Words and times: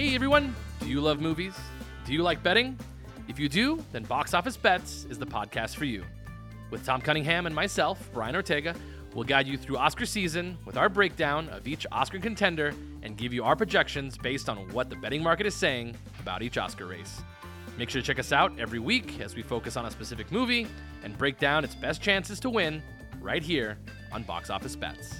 Hey 0.00 0.14
everyone, 0.14 0.56
do 0.80 0.88
you 0.88 0.98
love 1.02 1.20
movies? 1.20 1.52
Do 2.06 2.14
you 2.14 2.22
like 2.22 2.42
betting? 2.42 2.78
If 3.28 3.38
you 3.38 3.50
do, 3.50 3.84
then 3.92 4.02
Box 4.04 4.32
Office 4.32 4.56
Bets 4.56 5.04
is 5.10 5.18
the 5.18 5.26
podcast 5.26 5.76
for 5.76 5.84
you. 5.84 6.04
With 6.70 6.86
Tom 6.86 7.02
Cunningham 7.02 7.44
and 7.44 7.54
myself, 7.54 8.08
Brian 8.14 8.34
Ortega, 8.34 8.74
we'll 9.12 9.24
guide 9.24 9.46
you 9.46 9.58
through 9.58 9.76
Oscar 9.76 10.06
season 10.06 10.56
with 10.64 10.78
our 10.78 10.88
breakdown 10.88 11.50
of 11.50 11.68
each 11.68 11.86
Oscar 11.92 12.18
contender 12.18 12.72
and 13.02 13.18
give 13.18 13.34
you 13.34 13.44
our 13.44 13.54
projections 13.54 14.16
based 14.16 14.48
on 14.48 14.56
what 14.72 14.88
the 14.88 14.96
betting 14.96 15.22
market 15.22 15.44
is 15.44 15.54
saying 15.54 15.94
about 16.18 16.40
each 16.40 16.56
Oscar 16.56 16.86
race. 16.86 17.20
Make 17.76 17.90
sure 17.90 18.00
to 18.00 18.06
check 18.06 18.18
us 18.18 18.32
out 18.32 18.58
every 18.58 18.78
week 18.78 19.20
as 19.20 19.36
we 19.36 19.42
focus 19.42 19.76
on 19.76 19.84
a 19.84 19.90
specific 19.90 20.32
movie 20.32 20.66
and 21.04 21.18
break 21.18 21.38
down 21.38 21.62
its 21.62 21.74
best 21.74 22.00
chances 22.00 22.40
to 22.40 22.48
win 22.48 22.82
right 23.20 23.42
here 23.42 23.76
on 24.12 24.22
Box 24.22 24.48
Office 24.48 24.76
Bets. 24.76 25.16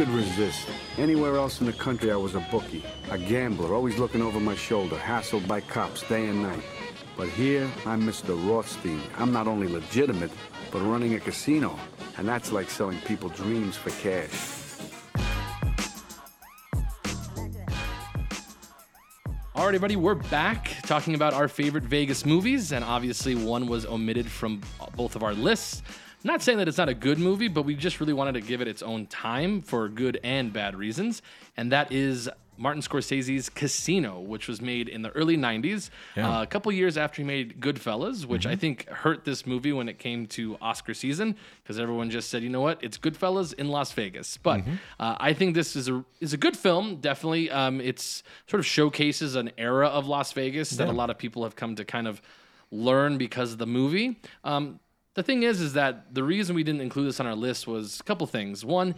Could 0.00 0.08
resist? 0.14 0.66
Anywhere 0.96 1.36
else 1.36 1.60
in 1.60 1.66
the 1.66 1.74
country, 1.74 2.10
I 2.10 2.16
was 2.16 2.34
a 2.34 2.40
bookie, 2.50 2.82
a 3.10 3.18
gambler, 3.18 3.74
always 3.74 3.98
looking 3.98 4.22
over 4.22 4.40
my 4.40 4.54
shoulder, 4.54 4.96
hassled 4.96 5.46
by 5.46 5.60
cops 5.60 6.08
day 6.08 6.26
and 6.26 6.42
night. 6.42 6.62
But 7.18 7.28
here, 7.28 7.68
I'm 7.84 8.00
Mr. 8.04 8.34
Rothstein. 8.48 9.02
I'm 9.18 9.30
not 9.30 9.46
only 9.46 9.68
legitimate, 9.68 10.30
but 10.70 10.80
running 10.80 11.16
a 11.16 11.20
casino. 11.20 11.78
And 12.16 12.26
that's 12.26 12.50
like 12.50 12.70
selling 12.70 12.98
people 13.02 13.28
dreams 13.28 13.76
for 13.76 13.90
cash. 13.90 14.32
All 19.54 19.66
right, 19.66 19.74
everybody, 19.74 19.96
we're 19.96 20.14
back 20.14 20.76
talking 20.84 21.14
about 21.14 21.34
our 21.34 21.46
favorite 21.46 21.84
Vegas 21.84 22.24
movies, 22.24 22.72
and 22.72 22.82
obviously 22.82 23.34
one 23.34 23.66
was 23.66 23.84
omitted 23.84 24.26
from 24.26 24.62
both 24.96 25.14
of 25.14 25.22
our 25.22 25.34
lists. 25.34 25.82
Not 26.22 26.42
saying 26.42 26.58
that 26.58 26.68
it's 26.68 26.78
not 26.78 26.88
a 26.88 26.94
good 26.94 27.18
movie, 27.18 27.48
but 27.48 27.62
we 27.62 27.74
just 27.74 27.98
really 28.00 28.12
wanted 28.12 28.32
to 28.34 28.40
give 28.42 28.60
it 28.60 28.68
its 28.68 28.82
own 28.82 29.06
time 29.06 29.62
for 29.62 29.88
good 29.88 30.20
and 30.22 30.52
bad 30.52 30.76
reasons, 30.76 31.22
and 31.56 31.72
that 31.72 31.90
is 31.92 32.28
Martin 32.58 32.82
Scorsese's 32.82 33.48
Casino, 33.48 34.20
which 34.20 34.46
was 34.46 34.60
made 34.60 34.86
in 34.86 35.00
the 35.00 35.08
early 35.12 35.34
90s, 35.38 35.88
Yeah. 36.14 36.40
uh, 36.40 36.42
a 36.42 36.46
couple 36.46 36.70
years 36.72 36.98
after 36.98 37.22
he 37.22 37.26
made 37.26 37.58
Goodfellas, 37.58 38.26
which 38.26 38.44
I 38.44 38.54
think 38.54 38.86
hurt 38.86 39.24
this 39.24 39.46
movie 39.46 39.72
when 39.72 39.88
it 39.88 39.98
came 39.98 40.26
to 40.26 40.58
Oscar 40.60 40.92
season 40.92 41.36
because 41.62 41.80
everyone 41.80 42.10
just 42.10 42.28
said, 42.28 42.42
you 42.42 42.50
know 42.50 42.60
what, 42.60 42.78
it's 42.84 42.98
Goodfellas 42.98 43.54
in 43.54 43.68
Las 43.68 43.92
Vegas. 43.92 44.36
But 44.36 44.60
uh, 44.98 45.16
I 45.18 45.32
think 45.32 45.54
this 45.54 45.74
is 45.74 45.88
a 45.88 46.04
is 46.20 46.34
a 46.34 46.36
good 46.36 46.54
film. 46.54 46.96
Definitely, 46.96 47.50
um, 47.50 47.80
it's 47.80 48.22
sort 48.46 48.60
of 48.60 48.66
showcases 48.66 49.36
an 49.36 49.52
era 49.56 49.86
of 49.88 50.06
Las 50.06 50.32
Vegas 50.32 50.68
that 50.72 50.88
a 50.88 50.92
lot 50.92 51.08
of 51.08 51.16
people 51.16 51.44
have 51.44 51.56
come 51.56 51.76
to 51.76 51.84
kind 51.86 52.06
of 52.06 52.20
learn 52.70 53.16
because 53.16 53.52
of 53.52 53.58
the 53.58 53.66
movie. 53.66 54.20
Um, 54.44 54.80
the 55.14 55.22
thing 55.22 55.42
is, 55.42 55.60
is 55.60 55.72
that 55.74 56.14
the 56.14 56.22
reason 56.22 56.54
we 56.54 56.62
didn't 56.62 56.80
include 56.80 57.08
this 57.08 57.20
on 57.20 57.26
our 57.26 57.34
list 57.34 57.66
was 57.66 58.00
a 58.00 58.02
couple 58.04 58.26
things. 58.26 58.64
One, 58.64 58.94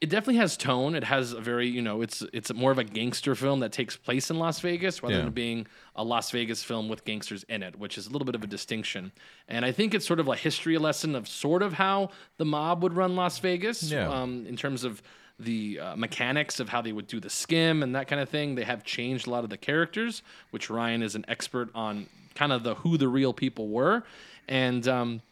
it 0.00 0.10
definitely 0.10 0.36
has 0.36 0.56
tone. 0.56 0.94
It 0.94 1.02
has 1.04 1.32
a 1.32 1.40
very, 1.40 1.68
you 1.68 1.82
know, 1.82 2.02
it's 2.02 2.22
it's 2.32 2.52
more 2.54 2.70
of 2.70 2.78
a 2.78 2.84
gangster 2.84 3.34
film 3.34 3.60
that 3.60 3.72
takes 3.72 3.96
place 3.96 4.30
in 4.30 4.38
Las 4.38 4.60
Vegas 4.60 5.02
rather 5.02 5.16
Yeah. 5.16 5.22
than 5.22 5.32
being 5.32 5.66
a 5.96 6.04
Las 6.04 6.30
Vegas 6.30 6.62
film 6.62 6.88
with 6.88 7.04
gangsters 7.04 7.44
in 7.48 7.62
it, 7.64 7.76
which 7.78 7.98
is 7.98 8.06
a 8.06 8.10
little 8.10 8.24
bit 8.24 8.36
of 8.36 8.44
a 8.44 8.46
distinction. 8.46 9.10
And 9.48 9.64
I 9.64 9.72
think 9.72 9.94
it's 9.94 10.06
sort 10.06 10.20
of 10.20 10.28
a 10.28 10.36
history 10.36 10.78
lesson 10.78 11.16
of 11.16 11.26
sort 11.26 11.62
of 11.62 11.72
how 11.74 12.10
the 12.36 12.44
mob 12.44 12.82
would 12.84 12.92
run 12.94 13.16
Las 13.16 13.40
Vegas, 13.40 13.82
Yeah. 13.90 14.08
um, 14.08 14.46
in 14.46 14.56
terms 14.56 14.84
of 14.84 15.02
the 15.40 15.78
uh, 15.80 15.96
mechanics 15.96 16.58
of 16.60 16.68
how 16.68 16.80
they 16.80 16.92
would 16.92 17.06
do 17.08 17.18
the 17.20 17.30
skim 17.30 17.82
and 17.82 17.94
that 17.96 18.06
kind 18.08 18.20
of 18.20 18.28
thing. 18.28 18.54
They 18.54 18.64
have 18.64 18.84
changed 18.84 19.26
a 19.26 19.30
lot 19.30 19.42
of 19.44 19.50
the 19.50 19.56
characters, 19.56 20.22
which 20.52 20.70
Ryan 20.70 21.02
is 21.02 21.14
an 21.16 21.24
expert 21.28 21.70
on, 21.74 22.06
kind 22.36 22.52
of 22.52 22.62
the 22.62 22.74
who 22.76 22.96
the 22.96 23.08
real 23.08 23.32
people 23.32 23.68
were, 23.68 24.04
and. 24.48 24.86
Um, 24.88 25.22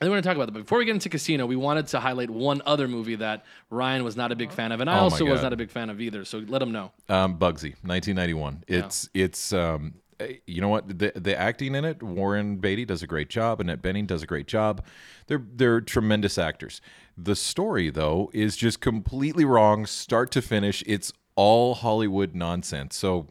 I 0.00 0.04
think 0.04 0.10
we're 0.10 0.14
going 0.14 0.22
to 0.22 0.28
talk 0.28 0.36
about 0.36 0.46
that. 0.46 0.52
But 0.52 0.60
before 0.62 0.78
we 0.78 0.84
get 0.84 0.92
into 0.94 1.08
Casino, 1.08 1.44
we 1.44 1.56
wanted 1.56 1.88
to 1.88 1.98
highlight 1.98 2.30
one 2.30 2.62
other 2.64 2.86
movie 2.86 3.16
that 3.16 3.44
Ryan 3.68 4.04
was 4.04 4.16
not 4.16 4.30
a 4.30 4.36
big 4.36 4.52
fan 4.52 4.70
of, 4.70 4.80
and 4.80 4.88
I 4.88 4.92
Oh 4.92 4.96
my 4.98 5.02
also 5.02 5.24
was 5.24 5.38
God. 5.40 5.46
not 5.46 5.52
a 5.54 5.56
big 5.56 5.70
fan 5.72 5.90
of 5.90 6.00
either. 6.00 6.24
So 6.24 6.38
let 6.46 6.62
him 6.62 6.70
know. 6.70 6.92
Um, 7.08 7.36
Bugsy, 7.36 7.74
1991. 7.82 8.62
It's 8.68 9.08
it's 9.12 9.52
um, 9.52 9.94
eh, 10.20 10.34
you 10.46 10.60
know 10.60 10.68
what 10.68 10.86
the 11.00 11.10
the 11.16 11.36
acting 11.36 11.74
in 11.74 11.84
it. 11.84 12.00
Warren 12.00 12.58
Beatty 12.58 12.84
does 12.84 13.02
a 13.02 13.08
great 13.08 13.28
job. 13.28 13.58
Annette 13.60 13.82
Bening 13.82 14.06
does 14.06 14.22
a 14.22 14.26
great 14.28 14.46
job. 14.46 14.84
They're 15.26 15.42
they're 15.56 15.80
tremendous 15.80 16.38
actors. 16.38 16.80
The 17.16 17.34
story 17.34 17.90
though 17.90 18.30
is 18.32 18.56
just 18.56 18.80
completely 18.80 19.44
wrong, 19.44 19.84
start 19.84 20.30
to 20.30 20.40
finish. 20.42 20.84
It's 20.86 21.12
all 21.34 21.74
Hollywood 21.74 22.36
nonsense. 22.36 22.94
So. 22.94 23.26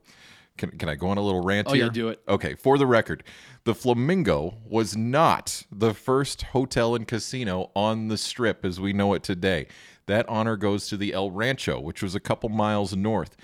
Can, 0.57 0.71
can 0.71 0.89
I 0.89 0.95
go 0.95 1.07
on 1.07 1.17
a 1.17 1.21
little 1.21 1.43
rant 1.43 1.67
Oh, 1.69 1.73
here? 1.73 1.85
yeah, 1.85 1.91
do 1.91 2.09
it. 2.09 2.21
Okay, 2.27 2.55
for 2.55 2.77
the 2.77 2.87
record, 2.87 3.23
the 3.63 3.75
Flamingo 3.75 4.57
was 4.65 4.95
not 4.97 5.63
the 5.71 5.93
first 5.93 6.41
hotel 6.43 6.95
and 6.95 7.07
casino 7.07 7.71
on 7.75 8.07
the 8.07 8.17
strip 8.17 8.65
as 8.65 8.79
we 8.79 8.93
know 8.93 9.13
it 9.13 9.23
today. 9.23 9.67
That 10.07 10.27
honor 10.29 10.57
goes 10.57 10.87
to 10.87 10.97
the 10.97 11.13
El 11.13 11.31
Rancho, 11.31 11.79
which 11.79 12.01
was 12.01 12.15
a 12.15 12.19
couple 12.19 12.49
miles 12.49 12.95
north. 12.95 13.35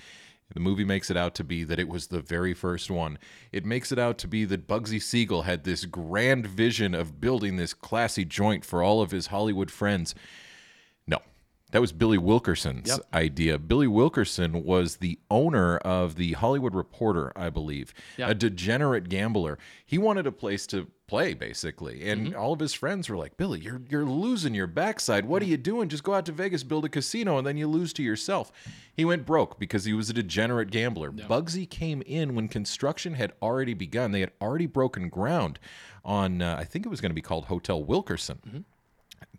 The 0.52 0.60
movie 0.60 0.84
makes 0.84 1.10
it 1.10 1.16
out 1.16 1.34
to 1.36 1.44
be 1.44 1.64
that 1.64 1.78
it 1.78 1.88
was 1.88 2.06
the 2.08 2.20
very 2.20 2.54
first 2.54 2.90
one. 2.90 3.18
It 3.50 3.64
makes 3.64 3.90
it 3.92 3.98
out 3.98 4.18
to 4.18 4.28
be 4.28 4.44
that 4.44 4.68
Bugsy 4.68 5.00
Siegel 5.02 5.42
had 5.42 5.64
this 5.64 5.84
grand 5.84 6.46
vision 6.46 6.94
of 6.94 7.20
building 7.20 7.56
this 7.56 7.74
classy 7.74 8.24
joint 8.24 8.64
for 8.64 8.82
all 8.82 9.00
of 9.02 9.10
his 9.10 9.28
Hollywood 9.28 9.70
friends. 9.70 10.14
That 11.74 11.80
was 11.80 11.90
Billy 11.90 12.18
Wilkerson's 12.18 12.86
Yep. 12.88 13.00
idea. 13.12 13.58
Billy 13.58 13.88
Wilkerson 13.88 14.62
was 14.62 14.98
the 14.98 15.18
owner 15.28 15.78
of 15.78 16.14
the 16.14 16.34
Hollywood 16.34 16.72
Reporter, 16.72 17.32
I 17.34 17.50
believe, 17.50 17.92
Yeah. 18.16 18.28
a 18.30 18.34
degenerate 18.34 19.08
gambler. 19.08 19.58
He 19.84 19.98
wanted 19.98 20.24
a 20.24 20.30
place 20.30 20.68
to 20.68 20.86
play, 21.08 21.34
basically, 21.34 22.08
and 22.08 22.28
Mm-hmm. 22.28 22.38
all 22.38 22.52
of 22.52 22.60
his 22.60 22.74
friends 22.74 23.08
were 23.08 23.16
like, 23.16 23.36
"Billy, 23.36 23.58
you're 23.58 23.82
you're 23.90 24.04
losing 24.06 24.54
your 24.54 24.68
backside. 24.68 25.24
What 25.24 25.42
are 25.42 25.46
you 25.46 25.56
doing? 25.56 25.88
Just 25.88 26.04
go 26.04 26.14
out 26.14 26.24
to 26.26 26.32
Vegas, 26.32 26.62
build 26.62 26.84
a 26.84 26.88
casino, 26.88 27.38
and 27.38 27.46
then 27.46 27.56
you 27.56 27.66
lose 27.66 27.92
to 27.94 28.04
yourself." 28.04 28.52
He 28.96 29.04
went 29.04 29.26
broke 29.26 29.58
because 29.58 29.84
he 29.84 29.92
was 29.94 30.08
a 30.08 30.12
degenerate 30.12 30.70
gambler. 30.70 31.10
Bugsy 31.10 31.68
came 31.68 32.02
in 32.02 32.36
when 32.36 32.46
construction 32.46 33.14
had 33.14 33.32
already 33.42 33.74
begun. 33.74 34.12
They 34.12 34.20
had 34.20 34.30
already 34.40 34.66
broken 34.66 35.08
ground 35.08 35.58
on, 36.04 36.40
uh, 36.40 36.54
I 36.56 36.62
think 36.64 36.86
it 36.86 36.88
was 36.90 37.00
going 37.00 37.10
to 37.10 37.14
be 37.14 37.20
called 37.20 37.46
Hotel 37.46 37.82
Wilkerson 37.82 38.38
Mm-hmm. 38.46 38.58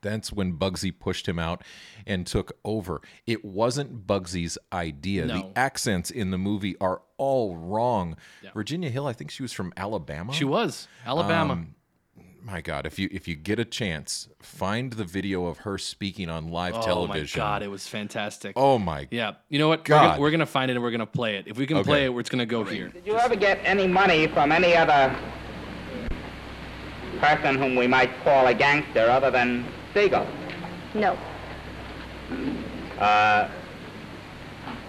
That's 0.05 0.31
when 0.31 0.53
Bugsy 0.53 0.97
pushed 0.97 1.27
him 1.27 1.39
out 1.39 1.63
and 2.07 2.25
took 2.25 2.53
over. 2.63 3.01
It 3.25 3.43
wasn't 3.43 4.05
Bugsy's 4.07 4.57
idea. 4.71 5.25
No. 5.25 5.33
The 5.33 5.59
accents 5.59 6.11
in 6.11 6.31
the 6.31 6.37
movie 6.37 6.75
are 6.79 7.01
all 7.17 7.55
wrong. 7.57 8.15
Virginia 8.53 8.89
Hill, 8.89 9.07
I 9.07 9.13
think 9.13 9.31
she 9.31 9.41
was 9.43 9.51
from 9.51 9.73
Alabama. 9.75 10.31
She 10.31 10.45
was 10.45 10.87
Alabama. 11.05 11.53
Um, 11.53 11.75
My 12.43 12.61
God, 12.61 12.85
if 12.85 12.99
you 12.99 13.09
if 13.11 13.27
you 13.27 13.35
get 13.35 13.57
a 13.57 13.65
chance, 13.65 14.29
find 14.39 14.93
the 14.93 15.03
video 15.03 15.47
of 15.47 15.57
her 15.59 15.79
speaking 15.79 16.29
on 16.29 16.49
live 16.51 16.75
oh 16.75 16.81
television. 16.85 17.41
Oh 17.41 17.43
my 17.43 17.49
god, 17.53 17.63
it 17.63 17.69
was 17.71 17.87
fantastic. 17.87 18.53
Oh 18.55 18.77
my 18.77 19.07
Yeah, 19.09 19.33
you 19.49 19.57
know 19.57 19.67
what? 19.67 19.79
We're 19.79 19.95
God. 19.95 20.07
gonna, 20.09 20.21
we're 20.21 20.29
gonna 20.31 20.45
find 20.45 20.69
it 20.69 20.75
and 20.75 20.83
we're 20.83 20.91
gonna 20.91 21.07
play 21.07 21.37
it. 21.37 21.47
If 21.47 21.57
we 21.57 21.65
can 21.65 21.77
Okay. 21.77 21.89
play 21.89 22.05
it, 22.05 22.11
it's 22.15 22.29
gonna 22.29 22.45
go 22.45 22.63
here. 22.63 22.89
Did 22.89 23.07
you 23.07 23.17
ever 23.17 23.35
get 23.35 23.59
any 23.63 23.87
money 23.87 24.27
from 24.27 24.51
any 24.51 24.75
other 24.75 25.15
person 27.19 27.55
whom 27.57 27.75
we 27.75 27.87
might 27.87 28.11
call 28.23 28.45
a 28.47 28.53
gangster 28.53 29.09
other 29.09 29.31
than 29.31 29.65
No. 29.95 31.17
Uh, 32.99 33.49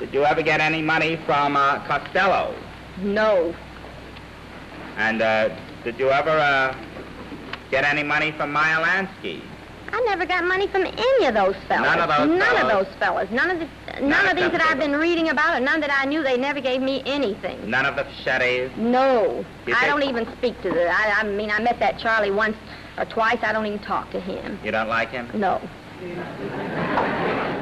did 0.00 0.12
you 0.12 0.24
ever 0.24 0.42
get 0.42 0.60
any 0.60 0.82
money 0.82 1.14
from 1.24 1.56
uh, 1.56 1.78
Costello? 1.86 2.52
No. 2.98 3.54
And 4.96 5.22
uh, 5.22 5.56
did 5.84 5.96
you 6.00 6.10
ever 6.10 6.30
uh, 6.30 6.76
get 7.70 7.84
any 7.84 8.02
money 8.02 8.32
from 8.32 8.52
Meyer 8.52 8.82
Lansky? 8.84 9.42
I 9.92 10.00
never 10.06 10.26
got 10.26 10.42
money 10.44 10.66
from 10.66 10.82
any 10.84 11.26
of 11.26 11.34
those 11.34 11.54
fellas. 11.68 11.86
None 11.86 12.00
of 12.00 12.08
those 12.08 12.28
None 12.38 12.56
fellas? 12.56 12.62
of 12.62 12.86
those 12.86 12.94
fellas. 12.98 13.30
None 13.30 13.50
of 13.50 13.58
the 13.60 13.66
none, 14.00 14.08
None 14.08 14.28
of 14.28 14.36
these 14.36 14.50
that 14.50 14.60
I've 14.60 14.80
been 14.80 14.96
reading 14.96 15.28
about, 15.28 15.54
and 15.54 15.64
none 15.64 15.78
that 15.82 15.96
I 15.96 16.04
knew. 16.06 16.24
They 16.24 16.36
never 16.36 16.60
gave 16.60 16.82
me 16.82 17.04
anything. 17.06 17.70
None 17.70 17.86
of 17.86 17.94
the 17.94 18.02
Fischettis? 18.02 18.76
No. 18.76 19.44
You 19.68 19.74
I 19.76 19.86
don't 19.86 20.02
even 20.02 20.26
speak 20.36 20.60
to 20.62 20.70
the. 20.70 20.88
I, 20.90 21.20
I 21.20 21.22
mean, 21.22 21.52
I 21.52 21.60
met 21.60 21.78
that 21.78 22.00
Charlie 22.00 22.32
once 22.32 22.56
or 22.98 23.04
twice. 23.04 23.38
I 23.42 23.52
don't 23.52 23.66
even 23.66 23.78
talk 23.80 24.10
to 24.12 24.20
him. 24.20 24.58
You 24.64 24.70
don't 24.70 24.88
like 24.88 25.10
him? 25.10 25.28
No. 25.34 25.60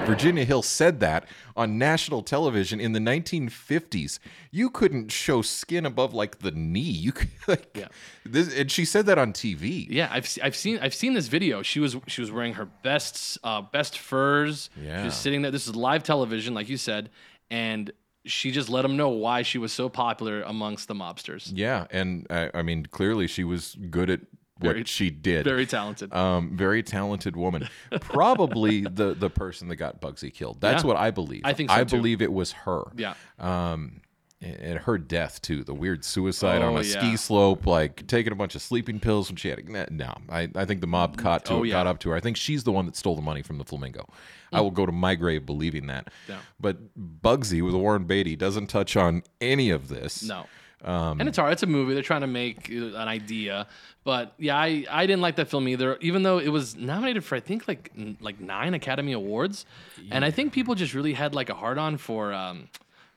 Virginia 0.06 0.44
Hill 0.44 0.62
said 0.62 1.00
that 1.00 1.26
on 1.56 1.78
national 1.78 2.22
television 2.22 2.80
in 2.80 2.92
the 2.92 2.98
1950s. 2.98 4.18
You 4.50 4.68
couldn't 4.70 5.10
show 5.10 5.40
skin 5.40 5.86
above 5.86 6.12
like 6.12 6.40
the 6.40 6.50
knee. 6.50 6.80
You 6.80 7.12
could, 7.12 7.30
like, 7.48 7.70
Yeah. 7.74 7.88
this, 8.24 8.54
and 8.54 8.70
she 8.70 8.84
said 8.84 9.06
that 9.06 9.18
on 9.18 9.32
TV. 9.32 9.86
Yeah, 9.88 10.08
I've, 10.12 10.26
se- 10.28 10.42
I've 10.42 10.56
seen 10.56 10.78
I've 10.82 10.94
seen 10.94 11.14
this 11.14 11.28
video. 11.28 11.62
She 11.62 11.80
was 11.80 11.96
she 12.06 12.20
was 12.20 12.30
wearing 12.30 12.54
her 12.54 12.66
best 12.82 13.38
uh, 13.44 13.62
best 13.62 13.98
furs. 13.98 14.68
She 14.76 14.86
Yeah. 14.86 15.04
was 15.04 15.14
sitting 15.14 15.42
there. 15.42 15.50
This 15.50 15.66
is 15.66 15.74
live 15.74 16.02
television, 16.02 16.54
like 16.54 16.68
you 16.68 16.76
said, 16.76 17.10
and 17.50 17.90
she 18.26 18.50
just 18.50 18.68
let 18.68 18.82
them 18.82 18.96
know 18.96 19.08
why 19.10 19.42
she 19.42 19.58
was 19.58 19.72
so 19.72 19.88
popular 19.88 20.42
amongst 20.42 20.88
the 20.88 20.94
mobsters. 20.94 21.50
Yeah, 21.54 21.86
and 21.90 22.26
I, 22.30 22.50
I 22.54 22.62
mean, 22.62 22.86
clearly 22.86 23.26
she 23.26 23.44
was 23.44 23.76
good 23.90 24.10
at 24.10 24.20
what 24.60 24.72
Very- 24.72 24.84
she 24.84 25.10
did. 25.10 25.44
Very 25.44 25.66
talented. 25.66 26.12
um, 26.14 26.56
very 26.56 26.82
talented 26.82 27.36
woman. 27.36 27.68
Probably 28.00 28.82
the 28.90 29.14
the 29.14 29.30
person 29.30 29.68
that 29.68 29.76
got 29.76 30.00
Bugsy 30.00 30.32
killed. 30.32 30.60
That's 30.60 30.82
Yeah. 30.82 30.88
what 30.88 30.96
I 30.96 31.10
believe. 31.10 31.42
I 31.44 31.52
think 31.52 31.70
so, 31.70 31.76
I 31.76 31.84
too. 31.84 31.96
believe 31.96 32.22
it 32.22 32.32
was 32.32 32.52
her. 32.52 32.82
yeah. 32.96 33.14
Um, 33.38 34.00
and 34.40 34.78
her 34.80 34.98
death 34.98 35.40
too, 35.40 35.64
the 35.64 35.72
weird 35.72 36.04
suicide 36.04 36.60
on 36.60 36.74
Oh, 36.74 36.76
a 36.76 36.82
yeah. 36.82 36.98
ski 37.00 37.16
slope, 37.16 37.66
like 37.66 38.06
taking 38.06 38.30
a 38.30 38.36
bunch 38.36 38.54
of 38.54 38.60
sleeping 38.60 39.00
pills 39.00 39.30
when 39.30 39.36
she 39.36 39.48
had 39.48 39.58
a 39.58 39.90
no. 39.90 40.12
I, 40.28 40.50
I 40.54 40.66
think 40.66 40.82
the 40.82 40.86
mob 40.86 41.16
caught 41.16 41.46
to 41.46 41.54
Oh, 41.54 41.64
got 41.64 41.86
up 41.86 41.98
to 42.00 42.10
her. 42.10 42.16
I 42.16 42.20
think 42.20 42.36
she's 42.36 42.62
the 42.62 42.72
one 42.72 42.84
that 42.84 42.94
stole 42.94 43.16
the 43.16 43.22
money 43.22 43.40
from 43.40 43.56
the 43.56 43.64
flamingo. 43.64 44.06
I 44.52 44.60
will 44.60 44.70
go 44.70 44.84
to 44.84 44.92
my 44.92 45.14
grave 45.14 45.46
believing 45.46 45.86
that. 45.86 46.10
Yeah. 46.28 46.36
But 46.60 46.76
Bugsy 47.22 47.64
with 47.64 47.74
Warren 47.74 48.04
Beatty 48.04 48.36
doesn't 48.36 48.66
touch 48.66 48.96
on 48.96 49.22
any 49.40 49.70
of 49.70 49.88
this. 49.88 50.22
No. 50.22 50.44
Um, 50.84 51.18
and 51.18 51.28
it's 51.28 51.38
hard. 51.38 51.52
It's 51.52 51.62
a 51.62 51.66
movie. 51.66 51.94
They're 51.94 52.02
trying 52.02 52.20
to 52.20 52.26
make 52.26 52.70
uh, 52.70 52.74
an 52.96 53.08
idea, 53.08 53.66
but 54.04 54.34
yeah, 54.38 54.56
I, 54.56 54.84
I 54.90 55.06
didn't 55.06 55.22
like 55.22 55.36
that 55.36 55.48
film 55.48 55.66
either. 55.66 55.96
Even 56.00 56.22
though 56.22 56.38
it 56.38 56.48
was 56.48 56.76
nominated 56.76 57.24
for 57.24 57.36
I 57.36 57.40
think 57.40 57.66
like 57.66 57.90
n- 57.96 58.18
like 58.20 58.38
nine 58.40 58.74
Academy 58.74 59.12
Awards, 59.12 59.64
and 60.10 60.24
I 60.24 60.30
think 60.30 60.52
people 60.52 60.74
just 60.74 60.92
really 60.92 61.14
had 61.14 61.34
like 61.34 61.48
a 61.48 61.54
hard 61.54 61.78
on 61.78 61.96
for 61.96 62.32
um 62.34 62.68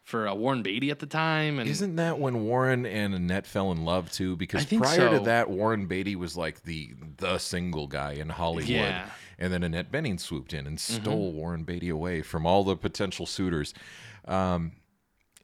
for 0.04 0.30
uh, 0.30 0.34
Warren 0.34 0.62
Beatty 0.64 0.90
at 0.90 1.00
the 1.00 1.06
time. 1.06 1.60
And 1.60 1.70
Isn't 1.70 1.98
that 1.98 2.18
when 2.18 2.46
Warren 2.46 2.86
and 2.86 3.14
Annette 3.14 3.46
fell 3.46 3.74
in 3.74 3.84
love 3.84 4.10
too? 4.10 4.38
Because 4.38 4.66
prior 4.66 5.10
to 5.18 5.20
that, 5.26 5.50
Warren 5.50 5.86
Beatty 5.88 6.16
was 6.16 6.38
like 6.38 6.64
the 6.64 6.92
the 7.18 7.38
single 7.38 7.88
guy 7.88 8.14
in 8.14 8.30
Hollywood, 8.30 8.70
Yeah. 8.70 9.02
Mm-hmm. 9.02 9.10
and 9.40 9.52
then 9.54 9.64
Annette 9.64 9.92
Bening 9.92 10.18
swooped 10.18 10.54
in 10.54 10.66
and 10.66 10.80
stole 10.80 11.34
Warren 11.34 11.64
Beatty 11.64 11.90
away 11.90 12.22
from 12.22 12.46
all 12.46 12.64
the 12.64 12.78
potential 12.78 13.26
suitors. 13.26 13.74
Um, 14.26 14.72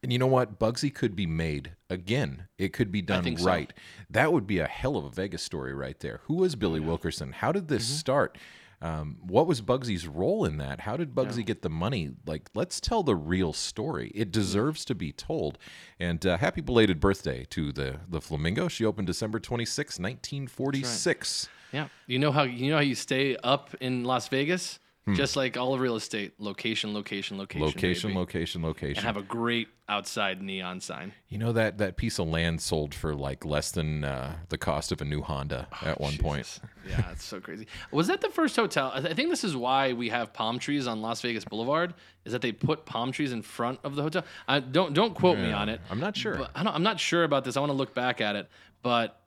and 0.03 0.11
you 0.13 0.19
know 0.19 0.27
what? 0.27 0.59
Bugsy 0.59 0.93
could 0.93 1.15
be 1.15 1.25
made 1.25 1.71
again. 1.89 2.47
It 2.59 2.73
could 2.73 2.91
be 2.91 3.01
done 3.01 3.23
think 3.23 3.39
so. 3.39 3.45
right. 3.45 3.73
That 4.09 4.31
would 4.33 4.45
be 4.45 4.59
a 4.59 4.67
hell 4.67 4.97
of 4.97 5.05
a 5.05 5.09
Vegas 5.09 5.41
story 5.41 5.73
right 5.73 5.99
there. 6.01 6.19
Who 6.25 6.35
was 6.35 6.55
Billy 6.55 6.79
Wilkerson? 6.81 7.31
How 7.31 7.51
did 7.51 7.67
this 7.69 7.85
Mm-hmm. 7.87 7.95
start? 7.97 8.37
Um, 8.81 9.15
what 9.21 9.47
was 9.47 9.61
Bugsy's 9.61 10.05
role 10.09 10.43
in 10.43 10.57
that? 10.57 10.81
How 10.81 10.97
did 10.97 11.15
Bugsy 11.15 11.45
get 11.45 11.61
the 11.61 11.69
money? 11.69 12.11
Like, 12.25 12.49
let's 12.53 12.81
tell 12.81 13.01
the 13.01 13.15
real 13.15 13.53
story. 13.53 14.11
It 14.13 14.29
deserves 14.29 14.83
to 14.85 14.93
be 14.93 15.13
told. 15.13 15.57
And 16.01 16.25
uh, 16.25 16.35
happy 16.37 16.59
belated 16.59 16.99
birthday 16.99 17.45
to 17.51 17.71
the 17.71 18.01
the 18.09 18.19
Flamingo. 18.19 18.67
She 18.67 18.83
opened 18.83 19.07
December 19.07 19.39
26, 19.39 19.99
1946. 19.99 21.49
yeah, 21.71 21.87
you 22.07 22.19
know 22.19 22.31
how 22.33 22.43
you 22.43 22.69
know 22.69 22.75
how 22.75 22.81
you 22.81 22.95
stay 22.95 23.37
up 23.37 23.73
in 23.79 24.03
Las 24.03 24.27
Vegas, 24.27 24.79
just 25.13 25.35
like 25.35 25.57
all 25.57 25.73
of 25.73 25.81
real 25.81 25.95
estate, 25.97 26.33
location, 26.39 26.93
location, 26.93 27.37
location, 27.37 27.59
Hmm. 27.61 27.65
Location, 27.75 28.09
baby. 28.11 28.19
location, 28.19 28.61
location. 28.63 28.97
and 28.97 29.05
have 29.05 29.17
a 29.17 29.21
great 29.21 29.67
outside 29.89 30.41
neon 30.41 30.79
sign. 30.79 31.11
you 31.27 31.37
know 31.37 31.51
that 31.51 31.77
that 31.77 31.97
piece 31.97 32.17
of 32.19 32.27
land 32.29 32.61
sold 32.61 32.95
for 32.95 33.13
like 33.13 33.43
less 33.43 33.71
than 33.71 34.05
uh, 34.05 34.33
the 34.47 34.57
cost 34.57 34.93
of 34.93 35.01
a 35.01 35.05
new 35.05 35.21
Honda 35.21 35.67
at 35.81 35.99
one 35.99 36.17
point. 36.17 36.59
Yeah, 36.89 37.11
it's 37.11 37.23
so 37.25 37.41
crazy. 37.41 37.67
Was 37.91 38.07
that 38.07 38.21
the 38.21 38.29
first 38.29 38.55
hotel? 38.55 38.91
I 38.93 39.13
think 39.13 39.29
this 39.29 39.43
is 39.43 39.55
why 39.57 39.91
we 39.93 40.07
have 40.09 40.31
palm 40.33 40.57
trees 40.57 40.87
on 40.87 41.01
Las 41.01 41.21
Vegas 41.21 41.43
Boulevard. 41.43 41.93
Is 42.23 42.31
that 42.31 42.41
they 42.41 42.51
put 42.53 42.85
palm 42.85 43.11
trees 43.11 43.33
in 43.33 43.41
front 43.41 43.79
of 43.83 43.95
the 43.95 44.03
hotel? 44.03 44.23
I 44.47 44.61
don't 44.61 44.93
don't 44.93 45.13
quote 45.13 45.37
me 45.37 45.51
on 45.51 45.67
it. 45.67 45.81
I'm 45.89 45.99
not 45.99 46.15
sure. 46.15 46.35
But 46.37 46.51
I 46.55 46.63
don't, 46.63 46.73
I'm 46.73 46.83
not 46.83 46.99
sure 46.99 47.25
about 47.25 47.43
this. 47.43 47.57
I 47.57 47.59
want 47.59 47.71
to 47.71 47.77
look 47.77 47.93
back 47.93 48.21
at 48.21 48.35
it, 48.37 48.49
but 48.83 49.19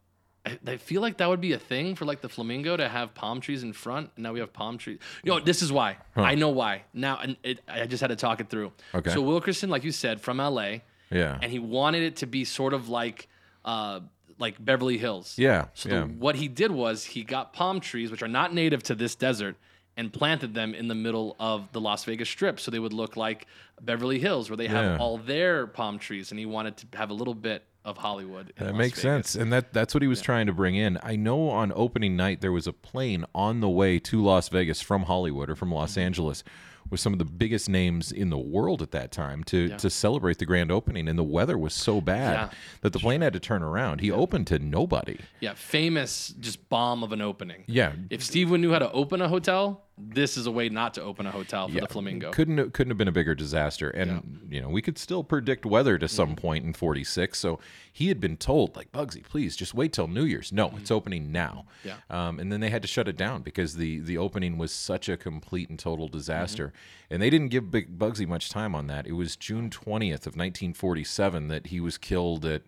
I, 0.47 0.59
I 0.67 0.77
feel 0.77 1.03
like 1.03 1.17
that 1.19 1.29
would 1.29 1.41
be 1.41 1.53
a 1.53 1.59
thing 1.59 1.95
for 1.97 2.05
like 2.05 2.21
the 2.21 2.29
flamingo 2.29 2.77
to 2.77 2.89
have 2.89 3.15
palm 3.15 3.41
trees 3.41 3.63
in 3.63 3.73
front. 3.73 4.11
And 4.17 4.23
now 4.23 4.33
we 4.33 4.41
have 4.41 4.53
palm 4.53 4.79
trees. 4.79 4.99
You 5.25 5.33
know, 5.33 5.41
this 5.41 5.61
is 5.63 5.73
why. 5.73 5.97
I 6.15 6.35
know 6.37 6.51
why. 6.51 6.85
Now, 6.95 7.19
and 7.19 7.37
it, 7.43 7.61
I 7.69 7.87
just 7.87 8.01
had 8.01 8.09
to 8.09 8.17
talk 8.17 8.41
it 8.41 8.49
through. 8.49 8.73
Okay. 8.95 9.11
So 9.11 9.21
Wilkerson, 9.21 9.69
like 9.71 9.85
you 9.85 9.93
said, 9.93 10.21
from 10.21 10.39
LA. 10.39 10.77
Yeah. 11.11 11.39
And 11.43 11.51
he 11.53 11.59
wanted 11.59 12.03
it 12.03 12.17
to 12.17 12.27
be 12.27 12.45
sort 12.45 12.73
of 12.75 12.89
like, 12.89 13.29
uh, 13.65 14.01
like 14.39 14.63
Beverly 14.65 14.99
Hills. 14.99 15.35
Yeah, 15.39 15.67
So 15.75 15.89
yeah. 15.89 16.01
The, 16.01 16.07
what 16.07 16.37
he 16.37 16.47
did 16.49 16.71
was 16.71 17.05
he 17.05 17.25
got 17.25 17.53
palm 17.53 17.81
trees, 17.81 18.11
which 18.11 18.23
are 18.23 18.29
not 18.29 18.53
native 18.53 18.83
to 18.85 18.95
this 18.95 19.15
desert, 19.15 19.57
and 19.97 20.13
planted 20.13 20.53
them 20.53 20.75
in 20.75 20.89
the 20.89 20.95
middle 20.95 21.35
of 21.41 21.73
the 21.73 21.81
Las 21.81 22.05
Vegas 22.05 22.29
Strip, 22.29 22.61
so 22.61 22.71
they 22.71 22.79
would 22.79 22.93
look 22.93 23.17
like 23.17 23.47
Beverly 23.81 24.19
Hills, 24.19 24.51
where 24.51 24.57
they 24.59 24.67
have 24.67 24.85
Yeah. 24.85 24.97
all 24.99 25.17
their 25.17 25.67
palm 25.67 25.99
trees. 25.99 26.31
And 26.33 26.39
he 26.39 26.45
wanted 26.45 26.77
to 26.77 26.99
have 26.99 27.09
a 27.09 27.15
little 27.15 27.33
bit 27.35 27.65
of 27.87 27.97
Hollywood. 27.99 28.53
That 28.59 28.67
Las 28.73 28.75
makes 28.77 29.01
Vegas. 29.01 29.03
sense, 29.31 29.35
and 29.43 29.51
that 29.53 29.73
that's 29.73 29.95
what 29.95 30.03
he 30.03 30.09
was 30.09 30.21
trying 30.21 30.47
to 30.47 30.53
bring 30.53 30.75
in. 30.75 30.99
I 31.03 31.17
know 31.17 31.49
on 31.49 31.73
opening 31.75 32.17
night 32.17 32.41
there 32.43 32.53
was 32.53 32.67
a 32.67 32.73
plane 32.75 33.25
on 33.35 33.61
the 33.61 33.69
way 33.71 33.99
to 34.01 34.23
Las 34.23 34.49
Vegas 34.51 34.83
from 34.83 35.05
Hollywood 35.05 35.49
or 35.49 35.57
from 35.57 35.73
Los 35.73 35.93
Mm-hmm. 35.93 36.01
Angeles 36.01 36.45
with 36.89 37.01
some 37.01 37.13
of 37.13 37.19
the 37.19 37.25
biggest 37.25 37.69
names 37.69 38.13
in 38.13 38.31
the 38.31 38.39
world 38.39 38.81
at 38.81 38.93
that 38.93 39.11
time 39.11 39.43
to 39.45 39.71
to 39.79 39.89
celebrate 39.91 40.39
the 40.39 40.47
grand 40.47 40.71
opening, 40.71 41.09
and 41.09 41.19
the 41.19 41.25
weather 41.25 41.57
was 41.59 41.75
so 41.75 42.01
bad 42.01 42.33
Yeah. 42.33 42.49
that 42.83 42.93
the 42.93 42.99
plane 43.01 43.23
had 43.23 43.33
to 43.33 43.41
turn 43.41 43.63
around. 43.63 44.01
He 44.01 44.11
opened 44.11 44.47
to 44.49 44.59
nobody. 44.59 45.19
Yeah, 45.41 45.55
famous 45.55 46.35
just 46.39 46.69
bomb 46.69 47.03
of 47.03 47.13
an 47.13 47.21
opening. 47.21 47.65
Yeah. 47.67 47.93
If 48.11 48.23
Steve 48.23 48.51
knew 48.51 48.73
how 48.73 48.79
to 48.81 48.91
open 48.93 49.21
a 49.23 49.29
hotel, 49.29 49.83
this 49.99 50.37
is 50.37 50.47
a 50.47 50.51
way 50.51 50.69
not 50.69 50.93
to 50.95 51.03
open 51.03 51.25
a 51.27 51.31
hotel 51.31 51.69
for 51.69 51.81
the 51.81 51.87
Flamingo. 51.89 52.31
couldn't 52.31 52.73
couldn't 52.73 52.91
have 52.91 52.99
been 52.99 53.09
a 53.09 53.13
bigger 53.13 53.35
disaster. 53.35 53.89
And 53.89 54.47
you 54.51 54.61
know, 54.61 54.69
we 54.69 54.83
could 54.83 54.99
still 54.99 55.25
predict 55.25 55.65
weather 55.65 55.97
to 55.99 56.05
Mm-hmm. 56.07 56.15
some 56.15 56.37
point 56.37 56.65
in 56.67 56.75
'46. 56.75 57.39
So 57.39 57.59
he 57.93 58.09
had 58.09 58.21
been 58.21 58.37
told, 58.37 58.77
like 58.77 58.93
Bugsy, 58.93 59.23
please 59.23 59.57
just 59.57 59.73
wait 59.73 59.93
till 59.95 60.07
New 60.07 60.25
Year's. 60.25 60.53
No, 60.53 60.75
it's 60.77 60.91
opening 60.91 61.33
now. 61.33 61.65
Mm-hmm. 61.85 61.89
Yeah. 61.89 61.97
Um, 62.29 62.39
and 62.39 62.53
then 62.53 62.61
they 62.61 62.69
had 62.71 62.83
to 62.83 62.89
shut 62.89 63.09
it 63.09 63.17
down 63.17 63.41
because 63.43 63.77
the 63.77 64.01
the 64.01 64.19
opening 64.19 64.59
was 64.59 64.71
such 64.73 65.09
a 65.09 65.17
complete 65.17 65.71
and 65.71 65.79
total 65.79 66.07
Mm-hmm. 66.09 66.19
disaster. 66.19 66.73
And 67.11 67.23
they 67.23 67.31
didn't 67.31 67.49
give 67.49 67.71
Big 67.71 67.99
Bugsy 67.99 68.27
much 68.29 68.51
time 68.51 68.75
on 68.75 68.89
that. 68.89 69.07
It 69.07 69.13
was 69.13 69.35
June 69.37 69.71
20th 69.71 70.27
of 70.27 70.37
1947 70.37 71.49
that 71.49 71.69
he 71.69 71.81
was 71.81 71.97
killed 71.99 72.45
at. 72.45 72.63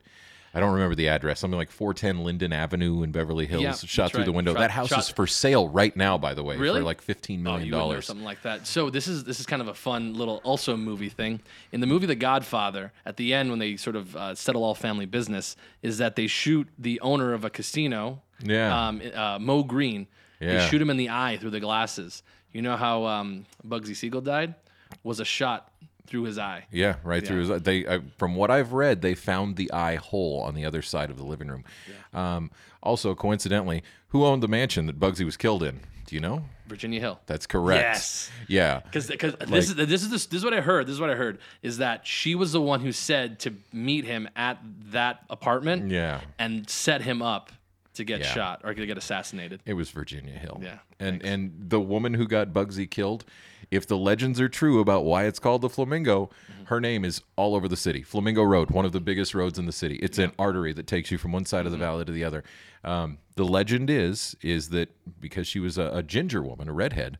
I 0.54 0.60
don't 0.60 0.72
remember 0.72 0.94
the 0.94 1.08
address. 1.08 1.40
Something 1.40 1.58
like 1.58 1.70
410 1.70 2.24
Linden 2.24 2.52
Avenue 2.52 3.02
in 3.02 3.12
Beverly 3.12 3.46
Hills. 3.46 3.62
Yeah, 3.62 3.72
shot 3.74 4.12
through 4.12 4.24
the 4.24 4.32
window. 4.32 4.52
Shot- 4.54 4.60
that 4.60 4.70
house 4.70 4.88
shot- 4.88 5.00
is 5.00 5.08
for 5.10 5.26
sale 5.26 5.68
right 5.68 5.94
now, 5.94 6.16
by 6.16 6.32
the 6.34 6.42
way, 6.42 6.56
Really? 6.56 6.80
for 6.80 6.84
like 6.84 7.02
15 7.02 7.40
Oh, 7.40 7.42
million 7.42 7.66
you 7.66 7.72
would 7.72 7.78
know 7.78 7.82
dollars. 7.84 8.06
something 8.06 8.24
like 8.24 8.42
that. 8.42 8.66
So 8.66 8.88
this 8.90 9.06
is 9.08 9.24
this 9.24 9.40
is 9.40 9.46
kind 9.46 9.60
of 9.60 9.68
a 9.68 9.74
fun 9.74 10.14
little 10.14 10.40
also 10.44 10.76
movie 10.76 11.10
thing. 11.10 11.40
In 11.72 11.80
the 11.80 11.86
movie 11.86 12.06
The 12.06 12.14
Godfather, 12.14 12.92
at 13.04 13.16
the 13.18 13.34
end 13.34 13.50
when 13.50 13.58
they 13.58 13.76
sort 13.76 13.96
of 13.96 14.16
uh, 14.16 14.34
settle 14.34 14.64
all 14.64 14.74
family 14.74 15.06
business, 15.06 15.54
is 15.82 15.98
that 15.98 16.16
they 16.16 16.26
shoot 16.26 16.66
the 16.78 16.98
owner 17.00 17.34
of 17.34 17.44
a 17.44 17.50
casino, 17.50 18.22
Yeah. 18.42 18.88
um, 18.88 19.02
uh, 19.14 19.38
Moe 19.38 19.62
Greene. 19.62 20.06
Yeah. 20.40 20.58
They 20.60 20.68
shoot 20.68 20.80
him 20.80 20.88
in 20.90 20.96
the 20.96 21.10
eye 21.10 21.36
through 21.38 21.50
the 21.50 21.60
glasses. 21.60 22.22
You 22.52 22.62
know 22.62 22.76
how 22.76 23.04
um, 23.04 23.44
Bugsy 23.66 23.94
Siegel 23.94 24.22
died? 24.22 24.54
Was 25.02 25.20
a 25.20 25.24
shot 25.24 25.70
through 26.08 26.24
his 26.24 26.38
eye. 26.38 26.66
Yeah, 26.72 26.96
right 27.04 27.24
through 27.24 27.46
his. 27.46 27.62
They, 27.62 27.86
I, 27.86 28.00
from 28.16 28.34
what 28.34 28.50
I've 28.50 28.72
read, 28.72 29.02
they 29.02 29.14
found 29.14 29.56
the 29.56 29.70
eye 29.72 29.96
hole 29.96 30.40
on 30.40 30.54
the 30.54 30.64
other 30.64 30.82
side 30.82 31.10
of 31.10 31.16
the 31.16 31.24
living 31.24 31.48
room. 31.48 31.64
Um, 32.12 32.50
also, 32.82 33.14
coincidentally, 33.14 33.82
who 34.08 34.24
owned 34.24 34.42
the 34.42 34.48
mansion 34.48 34.86
that 34.86 34.98
Bugsy 34.98 35.24
was 35.24 35.36
killed 35.36 35.62
in? 35.62 35.80
Do 36.06 36.14
you 36.14 36.20
know? 36.20 36.44
Virginia 36.66 37.00
Hill. 37.00 37.20
That's 37.26 37.46
correct. 37.46 37.82
Yes. 37.82 38.30
Yeah. 38.46 38.80
Because 38.80 39.08
this 39.08 39.68
is 39.68 39.74
this 39.74 40.02
is 40.02 40.10
this, 40.10 40.26
this 40.26 40.38
is 40.38 40.44
what 40.44 40.54
I 40.54 40.62
heard. 40.62 40.86
This 40.86 40.94
is 40.94 41.00
what 41.00 41.10
I 41.10 41.14
heard 41.14 41.38
is 41.62 41.78
that 41.78 42.06
she 42.06 42.34
was 42.34 42.52
the 42.52 42.62
one 42.62 42.80
who 42.80 42.92
said 42.92 43.38
to 43.40 43.54
meet 43.72 44.04
him 44.04 44.28
at 44.34 44.58
that 44.90 45.22
apartment. 45.28 45.90
Yeah. 45.90 46.20
And 46.38 46.68
set 46.68 47.02
him 47.02 47.20
up 47.20 47.52
to 47.98 48.04
get 48.04 48.20
Yeah. 48.20 48.32
shot 48.34 48.62
or 48.64 48.74
to 48.74 48.86
get 48.86 48.98
assassinated. 48.98 49.60
It 49.66 49.74
was 49.74 49.90
Virginia 49.90 50.34
Hill. 50.38 50.58
Yeah, 50.62 50.78
And 50.98 51.22
and 51.22 51.52
the 51.70 51.80
woman 51.80 52.14
who 52.14 52.26
got 52.26 52.52
Bugsy 52.52 52.90
killed, 52.90 53.24
if 53.70 53.86
the 53.86 53.96
legends 53.96 54.40
are 54.40 54.48
true 54.48 54.80
about 54.80 55.04
why 55.04 55.24
it's 55.26 55.38
called 55.38 55.60
the 55.62 55.68
Flamingo, 55.68 56.30
Mm-hmm. 56.50 56.64
her 56.64 56.80
name 56.80 57.04
is 57.04 57.22
all 57.36 57.54
over 57.54 57.68
the 57.68 57.76
city. 57.76 58.02
Flamingo 58.02 58.42
Road, 58.42 58.70
one 58.70 58.84
of 58.84 58.92
the 58.92 59.00
biggest 59.00 59.34
roads 59.34 59.58
in 59.58 59.66
the 59.66 59.72
city. 59.72 59.96
It's 59.96 60.18
an 60.18 60.32
artery 60.38 60.72
that 60.72 60.86
takes 60.86 61.10
you 61.10 61.18
from 61.18 61.32
one 61.32 61.44
side 61.44 61.66
of 61.66 61.72
Mm-hmm. 61.72 61.80
the 61.80 61.86
valley 61.86 62.04
to 62.06 62.12
the 62.12 62.24
other. 62.24 62.42
Um, 62.84 63.18
the 63.36 63.44
legend 63.44 63.90
is 63.90 64.34
is 64.42 64.70
that 64.70 64.88
because 65.20 65.46
she 65.46 65.60
was 65.60 65.76
a, 65.78 65.90
a 65.92 66.02
ginger 66.02 66.42
woman, 66.42 66.68
a 66.68 66.72
redhead, 66.72 67.18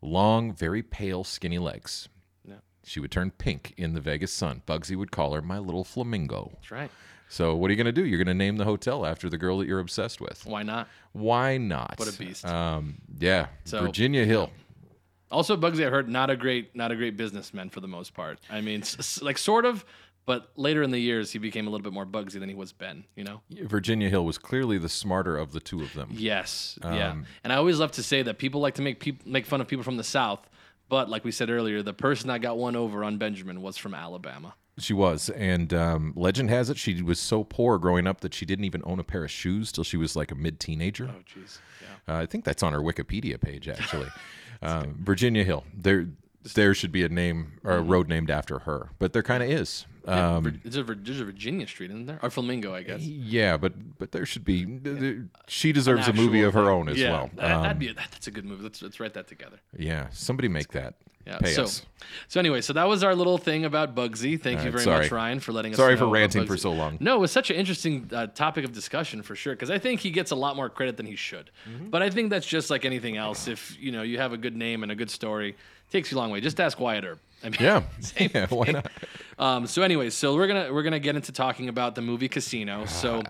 long, 0.00 0.52
very 0.54 0.82
pale, 0.82 1.24
skinny 1.24 1.58
legs. 1.58 2.08
Yeah. 2.44 2.56
She 2.84 3.00
would 3.00 3.10
turn 3.10 3.30
pink 3.32 3.74
in 3.76 3.94
the 3.94 4.00
Vegas 4.00 4.32
sun. 4.32 4.62
Bugsy 4.66 4.96
would 4.96 5.10
call 5.10 5.32
her 5.34 5.42
my 5.42 5.58
little 5.58 5.84
flamingo. 5.84 6.50
That's 6.54 6.70
right. 6.70 6.90
So 7.28 7.54
what 7.54 7.68
are 7.68 7.72
you 7.72 7.76
going 7.76 7.86
to 7.86 7.92
do? 7.92 8.06
You're 8.06 8.18
going 8.18 8.26
to 8.28 8.34
name 8.34 8.56
the 8.56 8.64
hotel 8.64 9.04
after 9.04 9.28
the 9.28 9.38
girl 9.38 9.58
that 9.58 9.68
you're 9.68 9.80
obsessed 9.80 10.20
with. 10.20 10.44
Why 10.46 10.62
not? 10.62 10.88
Why 11.12 11.58
not? 11.58 11.94
What 11.98 12.08
a 12.14 12.18
beast. 12.18 12.44
Um, 12.46 12.96
yeah, 13.18 13.48
So- 13.64 13.82
Virginia 13.82 14.24
Hill. 14.24 14.50
Also, 15.30 15.58
Bugsy, 15.58 15.86
I 15.86 15.90
heard 15.90 16.08
not 16.08 16.30
a 16.30 16.36
great 16.36 16.74
not 16.74 16.90
a 16.90 16.96
great 16.96 17.18
businessman 17.18 17.68
for 17.68 17.80
the 17.80 17.86
most 17.88 18.14
part. 18.14 18.38
I 18.50 18.62
mean, 18.62 18.82
like 19.20 19.36
sort 19.36 19.66
of, 19.66 19.84
but 20.24 20.50
later 20.56 20.82
in 20.82 20.90
the 20.90 20.98
years 20.98 21.30
he 21.30 21.38
became 21.38 21.66
a 21.66 21.70
little 21.70 21.84
bit 21.84 21.92
more 21.92 22.06
Bugsy 22.06 22.40
than 22.40 22.48
he 22.48 22.54
was 22.54 22.72
Ben. 22.72 23.04
You 23.14 23.24
know. 23.24 23.42
Virginia 23.50 24.08
Hill 24.08 24.24
was 24.24 24.38
clearly 24.38 24.78
the 24.78 24.88
smarter 24.88 25.36
of 25.36 25.52
the 25.52 25.60
two 25.60 25.82
of 25.82 25.92
them. 25.92 26.08
Yes, 26.12 26.78
yeah. 26.82 27.10
Um, 27.10 27.26
And 27.44 27.52
I 27.52 27.56
always 27.56 27.78
love 27.78 27.92
to 27.92 28.02
say 28.02 28.22
that 28.22 28.38
people 28.38 28.62
like 28.62 28.76
to 28.76 28.82
make 28.82 29.00
peop 29.00 29.26
make 29.26 29.44
fun 29.44 29.60
of 29.60 29.68
people 29.68 29.82
from 29.84 29.98
the 29.98 30.02
South, 30.04 30.48
but 30.88 31.10
like 31.10 31.24
we 31.24 31.30
said 31.30 31.50
earlier, 31.50 31.82
the 31.82 31.92
person 31.92 32.28
that 32.28 32.40
got 32.40 32.56
one 32.56 32.74
over 32.74 33.04
on 33.04 33.18
Benjamin 33.18 33.60
was 33.60 33.76
from 33.76 33.92
Alabama. 33.92 34.54
She 34.78 34.92
was, 34.92 35.28
and 35.30 35.72
um, 35.74 36.12
legend 36.16 36.50
has 36.50 36.70
it 36.70 36.76
she 36.78 37.02
was 37.02 37.18
so 37.18 37.44
poor 37.44 37.78
growing 37.78 38.06
up 38.06 38.20
that 38.20 38.32
she 38.34 38.46
didn't 38.46 38.64
even 38.64 38.82
own 38.84 38.98
a 38.98 39.04
pair 39.04 39.24
of 39.24 39.30
shoes 39.30 39.72
till 39.72 39.84
she 39.84 39.96
was 39.96 40.14
like 40.16 40.30
a 40.30 40.34
mid-teenager. 40.34 41.10
Oh, 41.12 41.20
jeez. 41.22 41.58
Yeah. 42.06 42.14
Uh, 42.14 42.18
I 42.20 42.26
think 42.26 42.44
that's 42.44 42.62
on 42.62 42.72
her 42.72 42.80
Wikipedia 42.80 43.40
page 43.40 43.68
actually. 43.76 44.08
um, 44.62 44.96
Virginia 45.02 45.44
Hill. 45.44 45.64
There, 45.74 46.06
there 46.54 46.74
should 46.74 46.92
be 46.92 47.02
a 47.04 47.08
name 47.08 47.58
or 47.64 47.72
Mm-hmm. 47.72 47.80
a 47.80 47.90
road 47.92 48.08
named 48.08 48.30
after 48.30 48.60
her, 48.60 48.90
but 48.98 49.12
there 49.12 49.22
kind 49.22 49.42
of 49.42 49.50
is. 49.50 49.86
Um, 50.06 50.44
Vir- 50.44 50.60
there's, 50.64 50.76
a, 50.76 50.82
there's 50.94 51.20
a 51.20 51.24
Virginia 51.24 51.66
Street, 51.66 51.90
isn't 51.90 52.06
there? 52.06 52.18
Or 52.22 52.30
Flamingo, 52.30 52.74
I 52.74 52.82
guess. 52.82 53.02
yeah, 53.02 53.58
but 53.58 53.98
but 53.98 54.12
there 54.12 54.24
should 54.24 54.44
be. 54.44 54.64
She 55.48 55.70
deserves 55.72 56.08
a 56.08 56.14
movie 56.14 56.40
of 56.42 56.54
her 56.54 56.70
own 56.70 56.88
as 56.88 56.96
yeah, 56.98 57.10
well. 57.12 57.22
Um, 57.38 57.62
that'd 57.62 57.78
be 57.78 57.88
a, 57.88 57.94
that, 57.94 58.08
that's 58.12 58.26
a 58.26 58.30
good 58.30 58.46
movie. 58.46 58.62
Let's 58.62 58.80
let's 58.80 59.00
write 59.00 59.12
that 59.14 59.28
together. 59.28 59.58
yeah, 59.76 60.06
somebody 60.10 60.48
make 60.48 60.68
that. 60.72 60.94
Yeah. 61.28 61.38
Pay 61.38 61.52
so, 61.52 61.64
us. 61.64 61.82
so 62.26 62.40
anyway, 62.40 62.62
so 62.62 62.72
that 62.72 62.88
was 62.88 63.04
our 63.04 63.14
little 63.14 63.36
thing 63.36 63.66
about 63.66 63.94
Bugsy. 63.94 64.40
Thank 64.40 64.60
you 64.60 64.64
right, 64.64 64.72
very 64.72 64.84
sorry. 64.84 65.02
much, 65.04 65.12
Ryan, 65.12 65.40
for 65.40 65.52
letting 65.52 65.72
us. 65.72 65.76
Sorry 65.76 65.94
for 65.94 66.06
ranting 66.06 66.46
for 66.46 66.56
so 66.56 66.72
long. 66.72 66.96
No, 67.00 67.16
it 67.16 67.20
was 67.20 67.30
such 67.30 67.50
an 67.50 67.56
interesting 67.56 68.08
uh, 68.12 68.28
topic 68.28 68.64
of 68.64 68.72
discussion 68.72 69.22
for 69.22 69.36
sure 69.36 69.54
because 69.54 69.70
I 69.70 69.78
think 69.78 70.00
he 70.00 70.10
gets 70.10 70.30
a 70.30 70.34
lot 70.34 70.56
more 70.56 70.70
credit 70.70 70.96
than 70.96 71.04
he 71.04 71.16
should. 71.16 71.50
Mm-hmm. 71.68 71.90
But 71.90 72.02
I 72.02 72.08
think 72.08 72.30
that's 72.30 72.46
just 72.46 72.70
like 72.70 72.86
anything 72.86 73.18
else. 73.18 73.46
If 73.46 73.76
you 73.78 73.92
know 73.92 74.02
you 74.02 74.18
have 74.18 74.32
a 74.32 74.38
good 74.38 74.56
name 74.56 74.82
and 74.82 74.90
a 74.90 74.94
good 74.94 75.10
story, 75.10 75.50
it 75.50 75.92
takes 75.92 76.10
you 76.10 76.16
a 76.16 76.18
long 76.18 76.30
way. 76.30 76.40
Just 76.40 76.58
ask 76.60 76.80
Wyatt 76.80 77.04
Earp. 77.04 77.18
I 77.42 77.50
mean, 77.50 77.58
Yeah. 77.60 77.82
same 78.00 78.30
yeah. 78.34 78.46
Why 78.48 78.64
thing. 78.66 78.74
not? 78.74 78.90
Um, 79.38 79.66
so, 79.68 79.82
anyways, 79.82 80.14
so 80.14 80.34
we're 80.34 80.48
gonna 80.48 80.72
we're 80.72 80.82
gonna 80.82 80.98
get 80.98 81.14
into 81.14 81.30
talking 81.30 81.68
about 81.68 81.94
the 81.94 82.02
movie 82.02 82.28
Casino. 82.28 82.86
So, 82.86 83.22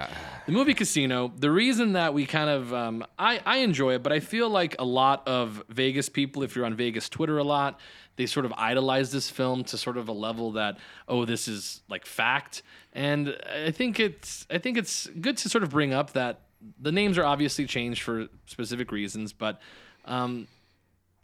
the 0.46 0.52
movie 0.52 0.72
Casino. 0.72 1.30
The 1.36 1.50
reason 1.50 1.92
that 1.92 2.14
we 2.14 2.24
kind 2.24 2.48
of 2.48 2.72
um, 2.72 3.04
I 3.18 3.40
I 3.44 3.58
enjoy 3.58 3.94
it, 3.94 4.02
but 4.02 4.12
I 4.12 4.20
feel 4.20 4.48
like 4.48 4.76
a 4.78 4.84
lot 4.84 5.28
of 5.28 5.62
Vegas 5.68 6.08
people, 6.08 6.42
if 6.42 6.56
you're 6.56 6.64
on 6.64 6.74
Vegas 6.74 7.10
Twitter 7.10 7.36
a 7.36 7.44
lot, 7.44 7.78
they 8.16 8.24
sort 8.24 8.46
of 8.46 8.52
idolize 8.56 9.12
this 9.12 9.28
film 9.28 9.64
to 9.64 9.76
sort 9.76 9.98
of 9.98 10.08
a 10.08 10.12
level 10.12 10.52
that 10.52 10.78
oh 11.08 11.26
this 11.26 11.46
is 11.46 11.82
like 11.90 12.06
fact. 12.06 12.62
And 12.94 13.36
I 13.66 13.70
think 13.70 14.00
it's 14.00 14.46
I 14.50 14.56
think 14.56 14.78
it's 14.78 15.06
good 15.20 15.36
to 15.38 15.50
sort 15.50 15.62
of 15.62 15.68
bring 15.70 15.92
up 15.92 16.14
that 16.14 16.40
the 16.80 16.90
names 16.90 17.18
are 17.18 17.24
obviously 17.24 17.66
changed 17.66 18.02
for 18.02 18.28
specific 18.46 18.90
reasons, 18.92 19.34
but. 19.34 19.60
Um, 20.06 20.46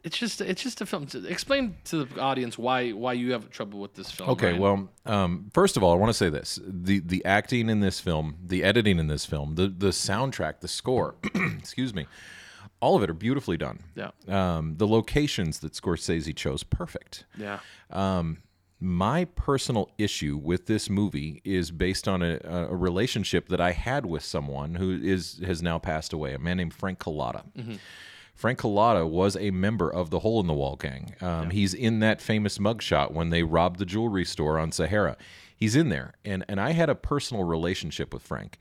it's 0.05 0.17
just 0.17 0.39
it's 0.39 0.61
just 0.61 0.81
a 0.81 0.85
film. 0.85 1.07
Explain 1.27 1.75
to 1.85 2.05
the 2.05 2.21
audience 2.21 2.57
why 2.57 2.91
why 2.91 3.13
you 3.13 3.31
have 3.31 3.49
trouble 3.49 3.79
with 3.79 3.95
this 3.95 4.11
film. 4.11 4.29
Okay, 4.29 4.51
Ryan. 4.51 4.61
well, 4.61 4.89
um, 5.05 5.51
first 5.51 5.77
of 5.77 5.83
all, 5.83 5.91
I 5.91 5.95
want 5.95 6.09
to 6.09 6.13
say 6.13 6.29
this: 6.29 6.59
the 6.63 6.99
the 6.99 7.25
acting 7.25 7.69
in 7.69 7.79
this 7.79 7.99
film, 7.99 8.37
the 8.45 8.63
editing 8.63 8.99
in 8.99 9.07
this 9.07 9.25
film, 9.25 9.55
the 9.55 9.67
the 9.67 9.89
soundtrack, 9.89 10.59
the 10.59 10.67
score, 10.67 11.15
excuse 11.57 11.93
me, 11.93 12.05
all 12.79 12.95
of 12.95 13.01
it 13.01 13.09
are 13.09 13.15
beautifully 13.15 13.57
done. 13.57 13.79
Yeah. 13.95 14.11
Um, 14.27 14.75
the 14.77 14.87
locations 14.87 15.59
that 15.59 15.73
Scorsese 15.73 16.35
chose, 16.35 16.61
perfect. 16.63 17.25
Yeah. 17.35 17.59
My 18.81 19.25
personal 19.25 19.89
issue 19.97 20.37
with 20.37 20.67
this 20.67 20.89
movie 20.89 21.41
is 21.45 21.71
based 21.71 22.07
on 22.07 22.21
a, 22.21 22.39
a 22.43 22.75
relationship 22.75 23.47
that 23.47 23.61
I 23.61 23.71
had 23.71 24.05
with 24.05 24.21
someone 24.21 24.75
who 24.75 24.99
is 25.01 25.41
has 25.43 25.63
now 25.63 25.79
passed 25.79 26.13
away, 26.13 26.33
a 26.33 26.39
man 26.39 26.57
named 26.57 26.73
Frank 26.73 26.99
Cullotta. 26.99 27.43
Frank 28.35 28.59
Cullotta 28.59 29.09
was 29.09 29.37
a 29.37 29.49
member 29.51 29.89
of 29.89 30.09
the 30.09 30.19
Hole 30.19 30.41
in 30.41 30.47
the 30.47 30.53
Wall 30.53 30.75
gang. 30.75 31.15
Um, 31.21 31.49
He's 31.49 31.73
in 31.73 31.99
that 32.01 32.21
famous 32.21 32.57
mugshot 32.57 33.11
when 33.11 33.29
they 33.29 33.43
robbed 33.43 33.79
the 33.79 33.85
jewelry 33.85 34.25
store 34.25 34.59
on 34.59 34.71
Sahara. 34.71 35.15
He's 35.55 35.75
in 35.75 35.87
there, 35.89 36.13
and 36.25 36.43
and 36.49 36.59
I 36.59 36.71
had 36.71 36.89
a 36.89 36.95
personal 36.95 37.45
relationship 37.45 38.13
with 38.13 38.23
Frank. 38.23 38.57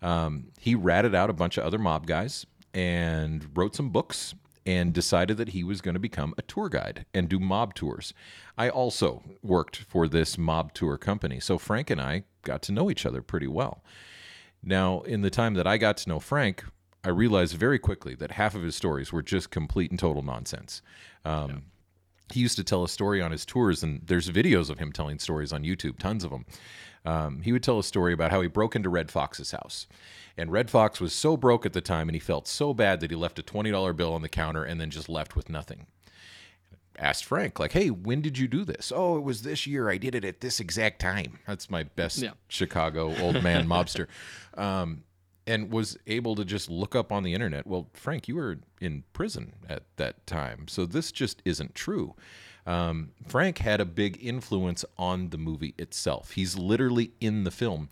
Um, 0.00 0.48
he 0.58 0.74
ratted 0.74 1.14
out 1.14 1.28
a 1.28 1.34
bunch 1.34 1.58
of 1.58 1.64
other 1.64 1.78
mob 1.78 2.06
guys 2.06 2.46
and 2.72 3.46
wrote 3.54 3.76
some 3.76 3.90
books 3.90 4.34
and 4.64 4.92
decided 4.92 5.36
that 5.38 5.50
he 5.50 5.64
was 5.64 5.80
going 5.80 5.94
to 5.94 6.00
become 6.00 6.34
a 6.38 6.42
tour 6.42 6.68
guide 6.68 7.04
and 7.14 7.28
do 7.28 7.38
mob 7.38 7.74
tours. 7.74 8.12
I 8.56 8.68
also 8.68 9.22
worked 9.42 9.76
for 9.76 10.08
this 10.08 10.36
mob 10.38 10.72
tour 10.74 10.96
company, 10.98 11.40
so 11.40 11.58
Frank 11.58 11.90
and 11.90 12.00
I 12.00 12.24
got 12.42 12.62
to 12.62 12.72
know 12.72 12.90
each 12.90 13.04
other 13.06 13.22
pretty 13.22 13.46
well. 13.46 13.82
Now, 14.62 15.00
in 15.02 15.22
the 15.22 15.30
time 15.30 15.54
that 15.54 15.66
I 15.66 15.78
got 15.78 15.96
to 15.98 16.08
know 16.08 16.20
Frank, 16.20 16.64
I 17.08 17.10
realized 17.10 17.54
very 17.56 17.78
quickly 17.78 18.14
that 18.16 18.32
half 18.32 18.54
of 18.54 18.62
his 18.62 18.76
stories 18.76 19.14
were 19.14 19.22
just 19.22 19.50
complete 19.50 19.90
and 19.90 19.98
total 19.98 20.22
nonsense. 20.22 20.82
Um, 21.24 21.62
He 22.30 22.40
used 22.40 22.56
to 22.56 22.64
tell 22.64 22.84
a 22.84 22.88
story 22.90 23.22
on 23.22 23.30
his 23.30 23.46
tours, 23.46 23.82
and 23.82 24.02
there's 24.04 24.28
videos 24.28 24.68
of 24.68 24.78
him 24.78 24.92
telling 24.92 25.18
stories 25.18 25.50
on 25.50 25.62
YouTube, 25.64 25.98
tons 25.98 26.22
of 26.22 26.30
them. 26.30 26.44
Um, 27.06 27.40
he 27.40 27.52
would 27.52 27.62
tell 27.62 27.78
a 27.78 27.82
story 27.82 28.12
about 28.12 28.30
how 28.30 28.42
he 28.42 28.48
broke 28.48 28.76
into 28.76 28.90
Redd 28.90 29.10
Foxx's 29.10 29.52
house. 29.52 29.86
And 30.36 30.52
Redd 30.52 30.68
Foxx 30.68 31.00
was 31.00 31.14
so 31.14 31.38
broke 31.38 31.64
at 31.64 31.72
the 31.72 31.80
time, 31.80 32.10
and 32.10 32.14
he 32.14 32.20
felt 32.20 32.46
so 32.46 32.74
bad 32.74 33.00
that 33.00 33.10
he 33.10 33.16
left 33.16 33.38
a 33.38 33.42
$20 33.42 33.96
bill 33.96 34.12
on 34.12 34.20
the 34.20 34.28
counter 34.28 34.62
and 34.62 34.78
then 34.78 34.90
just 34.90 35.08
left 35.08 35.34
with 35.34 35.48
nothing 35.48 35.86
asked 36.98 37.24
Frank, 37.24 37.58
like, 37.60 37.72
hey, 37.72 37.90
when 37.90 38.20
did 38.20 38.36
you 38.38 38.48
do 38.48 38.64
this? 38.64 38.92
Oh, 38.94 39.16
it 39.16 39.22
was 39.22 39.42
this 39.42 39.66
year. 39.66 39.88
I 39.88 39.98
did 39.98 40.14
it 40.14 40.24
at 40.24 40.40
this 40.40 40.60
exact 40.60 41.00
time. 41.00 41.38
That's 41.46 41.70
my 41.70 41.84
best 41.84 42.18
Yeah. 42.18 42.32
Chicago 42.48 43.14
old 43.20 43.42
man 43.42 43.66
mobster. 43.68 44.06
Um, 44.54 45.04
and 45.48 45.72
was 45.72 45.96
able 46.06 46.34
to 46.36 46.44
just 46.44 46.68
look 46.70 46.94
up 46.94 47.10
on 47.10 47.22
the 47.22 47.32
internet. 47.32 47.66
Well, 47.66 47.88
Frank, 47.94 48.28
you 48.28 48.36
were 48.36 48.58
in 48.82 49.04
prison 49.14 49.54
at 49.66 49.84
that 49.96 50.26
time. 50.26 50.68
So 50.68 50.84
this 50.84 51.10
just 51.10 51.40
isn't 51.46 51.74
true. 51.74 52.14
Um, 52.66 53.12
Frank 53.26 53.58
had 53.58 53.80
a 53.80 53.86
big 53.86 54.18
influence 54.22 54.84
on 54.98 55.30
the 55.30 55.38
movie 55.38 55.74
itself. 55.78 56.32
He's 56.32 56.58
literally 56.58 57.12
in 57.18 57.44
the 57.44 57.50
film. 57.50 57.88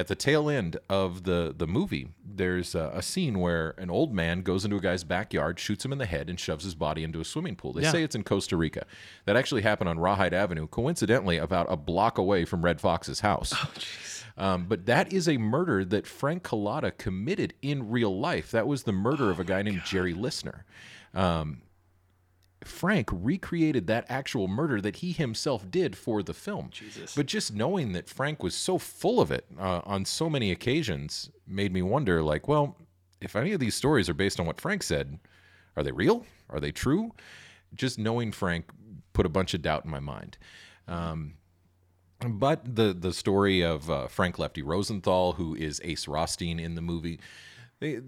At 0.00 0.06
the 0.06 0.14
tail 0.14 0.48
end 0.48 0.78
of 0.88 1.24
the, 1.24 1.54
the 1.54 1.66
movie, 1.66 2.08
there's 2.24 2.74
a, 2.74 2.90
a 2.94 3.02
scene 3.02 3.38
where 3.38 3.74
an 3.76 3.90
old 3.90 4.14
man 4.14 4.40
goes 4.40 4.64
into 4.64 4.76
a 4.78 4.80
guy's 4.80 5.04
backyard, 5.04 5.60
shoots 5.60 5.84
him 5.84 5.92
in 5.92 5.98
the 5.98 6.06
head, 6.06 6.30
and 6.30 6.40
shoves 6.40 6.64
his 6.64 6.74
body 6.74 7.04
into 7.04 7.20
a 7.20 7.24
swimming 7.24 7.54
pool. 7.54 7.74
They 7.74 7.82
Yeah. 7.82 7.92
say 7.92 8.02
it's 8.02 8.14
in 8.14 8.24
Costa 8.24 8.56
Rica. 8.56 8.86
That 9.26 9.36
actually 9.36 9.60
happened 9.60 9.90
on 9.90 9.98
Rawhide 9.98 10.32
Avenue, 10.32 10.66
coincidentally, 10.68 11.36
about 11.36 11.66
a 11.68 11.76
block 11.76 12.16
away 12.16 12.46
from 12.46 12.64
Redd 12.64 12.80
Foxx's 12.80 13.20
house. 13.20 13.52
Oh, 13.54 13.70
jeez. 13.76 14.24
Um, 14.38 14.64
but 14.66 14.86
that 14.86 15.12
is 15.12 15.28
a 15.28 15.36
murder 15.36 15.84
that 15.84 16.06
Frank 16.06 16.44
Cullotta 16.44 16.96
committed 16.96 17.52
in 17.60 17.90
real 17.90 18.18
life. 18.18 18.50
That 18.52 18.66
was 18.66 18.84
the 18.84 18.92
murder 18.92 19.28
of 19.30 19.38
a 19.38 19.44
guy 19.44 19.60
named 19.60 19.82
Jerry 19.84 20.14
Lisner. 20.14 20.60
Um, 21.12 21.60
Frank 22.64 23.08
recreated 23.10 23.86
that 23.86 24.04
actual 24.08 24.46
murder 24.46 24.80
that 24.80 24.96
he 24.96 25.12
himself 25.12 25.70
did 25.70 25.96
for 25.96 26.22
the 26.22 26.34
film. 26.34 26.68
Jesus. 26.70 27.14
But 27.14 27.26
just 27.26 27.54
knowing 27.54 27.92
that 27.92 28.08
Frank 28.08 28.42
was 28.42 28.54
so 28.54 28.78
full 28.78 29.20
of 29.20 29.30
it 29.30 29.46
uh, 29.58 29.80
on 29.84 30.04
so 30.04 30.28
many 30.28 30.50
occasions 30.50 31.30
made 31.46 31.72
me 31.72 31.82
wonder 31.82 32.22
like, 32.22 32.48
well, 32.48 32.76
if 33.20 33.34
any 33.36 33.52
of 33.52 33.60
these 33.60 33.74
stories 33.74 34.08
are 34.08 34.14
based 34.14 34.38
on 34.38 34.46
what 34.46 34.60
Frank 34.60 34.82
said, 34.82 35.18
are 35.76 35.82
they 35.82 35.92
real? 35.92 36.26
Are 36.48 36.60
they 36.60 36.72
true? 36.72 37.12
Just 37.74 37.98
knowing 37.98 38.32
Frank 38.32 38.66
put 39.12 39.26
a 39.26 39.30
bunch 39.30 39.54
of 39.54 39.62
doubt 39.62 39.84
in 39.84 39.90
my 39.90 40.00
mind. 40.00 40.36
Um, 40.88 41.34
but 42.26 42.74
the 42.76 42.92
the 42.92 43.12
story 43.12 43.62
of 43.62 43.90
uh, 43.90 44.06
Frank 44.08 44.38
Lefty 44.38 44.62
Rosenthal, 44.62 45.32
who 45.32 45.54
is 45.54 45.80
Ace 45.84 46.06
Rothstein 46.06 46.58
in 46.58 46.74
the 46.74 46.82
movie, 46.82 47.18
they 47.78 48.00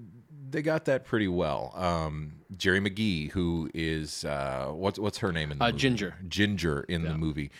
they 0.52 0.62
got 0.62 0.84
that 0.84 1.04
pretty 1.04 1.28
well. 1.28 1.72
Um, 1.74 2.34
Geri 2.56 2.80
McGee, 2.80 3.30
who 3.32 3.70
is 3.74 4.24
uh, 4.24 4.68
what's 4.72 4.98
what's 4.98 5.18
her 5.18 5.32
name 5.32 5.50
in 5.50 5.58
the 5.58 5.64
Uh, 5.64 5.68
movie? 5.68 5.78
Ginger. 5.80 6.14
Ginger 6.28 6.80
in 6.82 7.02
the 7.04 7.14
movie. 7.16 7.50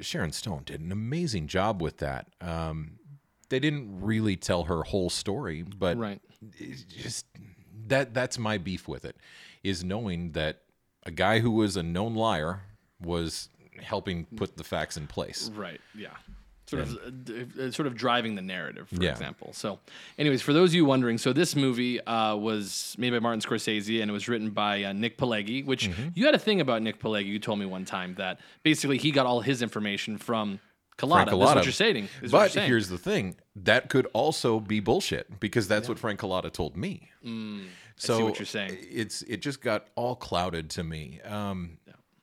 Sharon 0.00 0.30
Stone 0.32 0.62
did 0.66 0.80
an 0.80 0.92
amazing 0.92 1.48
job 1.48 1.82
with 1.82 1.96
that. 1.98 2.28
Um, 2.40 2.98
they 3.48 3.58
didn't 3.58 4.00
really 4.00 4.36
tell 4.36 4.64
her 4.64 4.82
whole 4.84 5.10
story, 5.10 5.62
but 5.62 5.96
Right. 5.96 6.20
just 6.88 7.26
that 7.88 8.14
that's 8.14 8.38
my 8.38 8.58
beef 8.58 8.86
with 8.86 9.04
it 9.04 9.16
is 9.64 9.82
knowing 9.82 10.32
that 10.32 10.62
a 11.04 11.10
guy 11.10 11.40
who 11.40 11.50
was 11.50 11.76
a 11.76 11.82
known 11.82 12.14
liar 12.14 12.60
was 13.00 13.48
helping 13.80 14.26
put 14.26 14.56
the 14.56 14.64
facts 14.64 14.96
in 14.96 15.06
place. 15.06 15.50
Right. 15.54 15.80
Yeah. 15.96 16.14
Sort 16.68 16.82
of, 16.82 16.98
uh, 17.58 17.62
uh, 17.62 17.70
sort 17.70 17.86
of 17.86 17.94
driving 17.94 18.34
the 18.34 18.42
narrative, 18.42 18.88
for 18.90 19.02
Yeah. 19.02 19.10
example. 19.10 19.52
So, 19.54 19.78
anyways, 20.18 20.42
for 20.42 20.52
those 20.52 20.70
of 20.70 20.74
you 20.74 20.84
wondering, 20.84 21.16
so 21.16 21.32
this 21.32 21.56
movie 21.56 21.98
uh, 22.02 22.36
was 22.36 22.94
made 22.98 23.10
by 23.10 23.20
Martin 23.20 23.40
Scorsese 23.40 24.02
and 24.02 24.10
it 24.10 24.12
was 24.12 24.28
written 24.28 24.50
by 24.50 24.84
uh, 24.84 24.92
Nick 24.92 25.16
Pileggi. 25.16 25.64
Which 25.64 25.88
Mm-hmm. 25.88 26.08
you 26.14 26.26
had 26.26 26.34
a 26.34 26.38
thing 26.38 26.60
about 26.60 26.82
Nick 26.82 27.00
Pileggi. 27.00 27.26
You 27.26 27.38
told 27.38 27.58
me 27.58 27.64
one 27.66 27.84
time 27.86 28.14
that 28.16 28.40
basically 28.62 28.98
he 28.98 29.10
got 29.10 29.24
all 29.24 29.40
his 29.40 29.62
information 29.62 30.18
from 30.18 30.60
Cullotta. 30.98 31.12
Frank 31.12 31.26
That's 31.30 31.36
Cullotta. 31.38 31.54
what 31.54 31.64
you're 31.64 31.72
saying. 31.72 32.04
What 32.04 32.20
you're 32.22 32.30
But 32.30 32.50
saying. 32.52 32.66
here's 32.68 32.88
the 32.88 32.98
thing: 32.98 33.36
that 33.56 33.88
could 33.88 34.06
also 34.12 34.60
be 34.60 34.80
bullshit 34.80 35.40
because 35.40 35.68
that's 35.68 35.88
what 35.88 35.98
Frank 35.98 36.20
Cullotta 36.20 36.52
told 36.52 36.76
me. 36.76 37.08
so 37.22 37.28
Mm, 37.28 37.66
see 37.96 38.22
what 38.24 38.38
you're 38.38 38.46
saying. 38.46 38.76
It's 38.90 39.22
it 39.22 39.38
just 39.40 39.62
got 39.62 39.86
all 39.94 40.16
clouded 40.16 40.68
to 40.70 40.82
me, 40.84 41.20
um, 41.22 41.78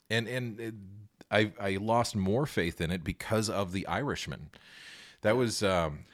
and 0.10 0.28
and 0.28 0.60
it, 0.60 0.76
I 1.32 1.52
I 1.60 1.78
lost 1.82 2.16
more 2.16 2.46
faith 2.46 2.80
in 2.82 2.92
it 2.92 3.04
because 3.04 3.50
of 3.50 3.72
the 3.72 3.86
Irishman. 3.88 4.50
That 5.22 5.36
was. 5.38 5.64
Um, 5.64 6.06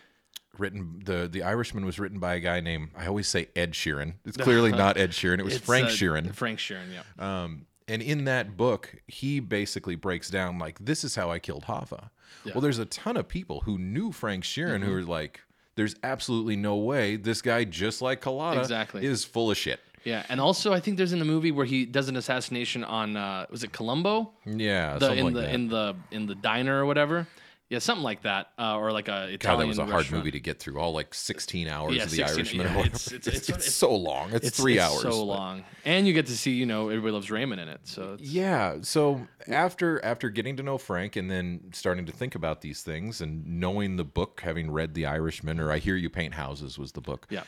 Written 0.57 1.01
the 1.05 1.29
the 1.31 1.43
Irishman 1.43 1.85
was 1.85 1.97
written 1.97 2.19
by 2.19 2.33
a 2.35 2.39
guy 2.41 2.59
named 2.59 2.89
I 2.95 3.07
always 3.07 3.29
say 3.29 3.47
Ed 3.55 3.71
Sheeran. 3.71 4.15
It's 4.25 4.35
clearly 4.47 4.71
not 4.71 4.97
Ed 4.97 5.11
Sheeran. 5.11 5.39
It 5.39 5.45
was 5.45 5.55
It's, 5.55 5.65
Frank 5.65 5.87
uh, 5.87 5.91
Sheeran. 5.91 6.35
Frank 6.35 6.59
Sheeran. 6.59 6.87
Yeah. 6.93 7.43
Um, 7.43 7.67
and 7.87 8.01
in 8.01 8.25
that 8.25 8.57
book, 8.57 8.97
he 9.07 9.39
basically 9.39 9.95
breaks 9.95 10.29
down 10.29 10.59
like 10.59 10.77
this 10.83 11.05
is 11.05 11.15
how 11.15 11.31
I 11.31 11.39
killed 11.39 11.63
Hoffa. 11.67 12.09
Well, 12.45 12.59
there's 12.59 12.79
a 12.79 12.85
ton 12.85 13.15
of 13.15 13.29
people 13.29 13.61
who 13.61 13.77
knew 13.77 14.11
Frank 14.11 14.43
Sheeran 14.43 14.79
Mm-hmm. 14.81 14.83
who 14.89 14.95
are 14.97 15.03
like, 15.03 15.39
there's 15.75 15.95
absolutely 16.03 16.57
no 16.57 16.75
way 16.75 17.15
this 17.15 17.41
guy, 17.41 17.63
just 17.63 18.01
like 18.01 18.21
Cullotta, 18.21 18.59
Exactly. 18.59 19.05
is 19.05 19.23
full 19.23 19.51
of 19.51 19.57
shit. 19.57 19.79
Yeah, 20.03 20.25
and 20.29 20.39
also 20.41 20.73
I 20.73 20.79
think 20.79 20.97
there's 20.97 21.13
in 21.13 21.19
the 21.19 21.25
movie 21.25 21.51
where 21.51 21.65
he 21.65 21.85
does 21.85 22.09
an 22.09 22.15
assassination 22.17 22.83
on 22.83 23.15
uh, 23.17 23.45
was 23.49 23.63
it 23.63 23.71
Colombo? 23.71 24.31
Yeah, 24.45 24.93
The, 24.97 25.07
something 25.07 25.17
in 25.19 25.25
like 25.25 25.33
the 25.35 25.41
that. 25.41 25.53
in 25.53 25.67
the 25.67 25.95
in 26.11 26.25
the 26.27 26.35
diner 26.35 26.81
or 26.81 26.85
whatever. 26.85 27.27
Yeah, 27.69 27.79
something 27.79 28.03
like 28.03 28.23
that, 28.23 28.47
uh, 28.59 28.75
or 28.75 28.91
like 28.91 29.07
a 29.07 29.29
Italian. 29.29 29.39
God, 29.39 29.59
that 29.61 29.67
was 29.67 29.77
a 29.77 29.83
hard 29.85 29.95
restaurant. 29.95 30.25
movie 30.25 30.31
to 30.31 30.41
get 30.41 30.59
through. 30.59 30.77
All 30.77 30.91
like 30.91 31.13
16 31.13 31.69
hours 31.69 31.95
Yeah, 31.95 32.03
of 32.03 32.09
The 32.09 32.17
16 32.17 32.35
Irishman. 32.59 32.65
yeah, 32.67 32.79
it's- 32.81 33.11
it's- 33.13 33.27
It's, 33.37 33.49
it's- 33.49 33.73
so 33.73 33.95
long. 33.95 34.33
It's, 34.33 34.49
three 34.59 34.73
it's 34.77 34.83
hours. 34.83 35.01
so 35.03 35.23
long, 35.23 35.63
and 35.85 36.05
you 36.05 36.11
get 36.11 36.25
to 36.25 36.35
see 36.37 36.51
you 36.51 36.65
know 36.65 36.89
everybody 36.89 37.13
loves 37.13 37.31
Raymond 37.31 37.61
in 37.61 37.69
it. 37.69 37.79
So 37.85 38.15
it's, 38.19 38.23
Yeah. 38.23 38.79
So 38.81 39.25
after 39.47 40.03
after 40.03 40.29
getting 40.29 40.57
to 40.57 40.63
know 40.63 40.77
Frank 40.77 41.15
and 41.15 41.31
then 41.31 41.69
starting 41.71 42.05
to 42.07 42.11
think 42.11 42.35
about 42.35 42.59
these 42.59 42.81
things 42.83 43.21
and 43.21 43.45
knowing 43.47 43.95
the 43.95 44.03
book, 44.03 44.41
having 44.43 44.69
read 44.69 44.93
The 44.93 45.05
Irishman 45.05 45.57
or 45.57 45.71
I 45.71 45.77
Hear 45.77 45.95
You 45.95 46.09
Paint 46.09 46.33
Houses 46.33 46.77
was 46.77 46.91
the 46.91 47.01
book. 47.01 47.27
yeah, 47.29 47.43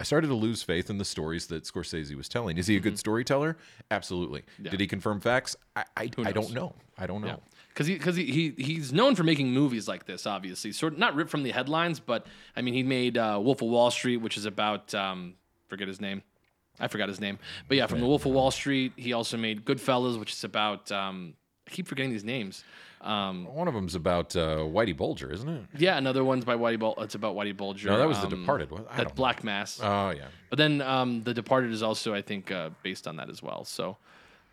I 0.00 0.04
started 0.04 0.26
to 0.28 0.34
lose 0.34 0.62
faith 0.62 0.90
in 0.90 0.98
the 0.98 1.04
stories 1.04 1.46
that 1.46 1.64
Scorsese 1.64 2.14
was 2.16 2.28
telling. 2.28 2.58
Is 2.58 2.66
he 2.66 2.76
a 2.76 2.80
good 2.80 2.98
storyteller? 2.98 3.56
Absolutely. 3.90 4.42
Did 4.60 4.80
he 4.80 4.86
confirm 4.86 5.20
facts? 5.20 5.56
I 5.76 5.84
I, 5.96 6.10
I 6.24 6.32
don't 6.32 6.52
know. 6.52 6.74
I 6.98 7.06
don't 7.06 7.22
know. 7.22 7.40
because 7.68 7.86
he 7.86 7.94
because 7.94 8.16
he, 8.16 8.24
he 8.26 8.54
he's 8.56 8.92
known 8.92 9.14
for 9.14 9.22
making 9.22 9.52
movies 9.52 9.86
like 9.88 10.06
this. 10.06 10.26
Obviously, 10.26 10.72
sort 10.72 10.94
of 10.94 10.98
not 10.98 11.14
ripped 11.14 11.30
from 11.30 11.42
the 11.42 11.50
headlines, 11.52 12.00
but 12.00 12.26
I 12.56 12.62
mean, 12.62 12.74
he 12.74 12.82
made 12.82 13.16
uh, 13.18 13.38
Wolf 13.42 13.62
of 13.62 13.68
Wall 13.68 13.90
Street, 13.90 14.18
which 14.18 14.36
is 14.36 14.46
about 14.46 14.92
um, 14.94 15.34
forget 15.68 15.88
his 15.88 16.00
name. 16.00 16.22
I 16.80 16.88
forgot 16.88 17.08
his 17.08 17.20
name, 17.20 17.38
but 17.68 17.76
yeah, 17.76 17.86
from 17.86 18.00
the 18.00 18.06
Wolf 18.06 18.26
of 18.26 18.32
Wall 18.32 18.50
Street. 18.50 18.92
He 18.96 19.12
also 19.12 19.36
made 19.36 19.64
Goodfellas, 19.64 20.18
which 20.18 20.32
is 20.32 20.42
about 20.42 20.90
um, 20.90 21.34
I 21.68 21.70
keep 21.70 21.86
forgetting 21.86 22.10
these 22.10 22.24
names. 22.24 22.64
Um, 23.04 23.44
One 23.54 23.68
of 23.68 23.74
them's 23.74 23.94
about 23.94 24.34
uh, 24.34 24.58
Whitey 24.58 24.96
Bulger, 24.96 25.30
isn't 25.30 25.48
it? 25.48 25.62
yeah, 25.76 25.98
another 25.98 26.24
one's 26.24 26.44
by 26.44 26.54
Whitey. 26.56 26.78
Bul- 26.78 26.94
it's 26.98 27.14
about 27.14 27.36
Whitey 27.36 27.54
Bulger. 27.56 27.88
No, 27.90 27.98
that 27.98 28.08
was 28.08 28.18
The 28.20 28.24
um, 28.28 28.30
Departed. 28.40 28.70
What- 28.70 28.86
I 28.90 28.96
That 28.96 29.02
don't 29.02 29.08
know. 29.10 29.14
Black 29.14 29.44
Mass. 29.44 29.78
Oh 29.82 30.10
yeah. 30.10 30.26
But 30.50 30.56
then 30.58 30.80
um, 30.80 31.22
The 31.22 31.34
Departed 31.34 31.70
is 31.72 31.82
also, 31.82 32.14
I 32.14 32.22
think, 32.22 32.50
uh, 32.50 32.70
based 32.82 33.06
on 33.06 33.16
that 33.16 33.28
as 33.28 33.42
well. 33.42 33.64
So, 33.64 33.98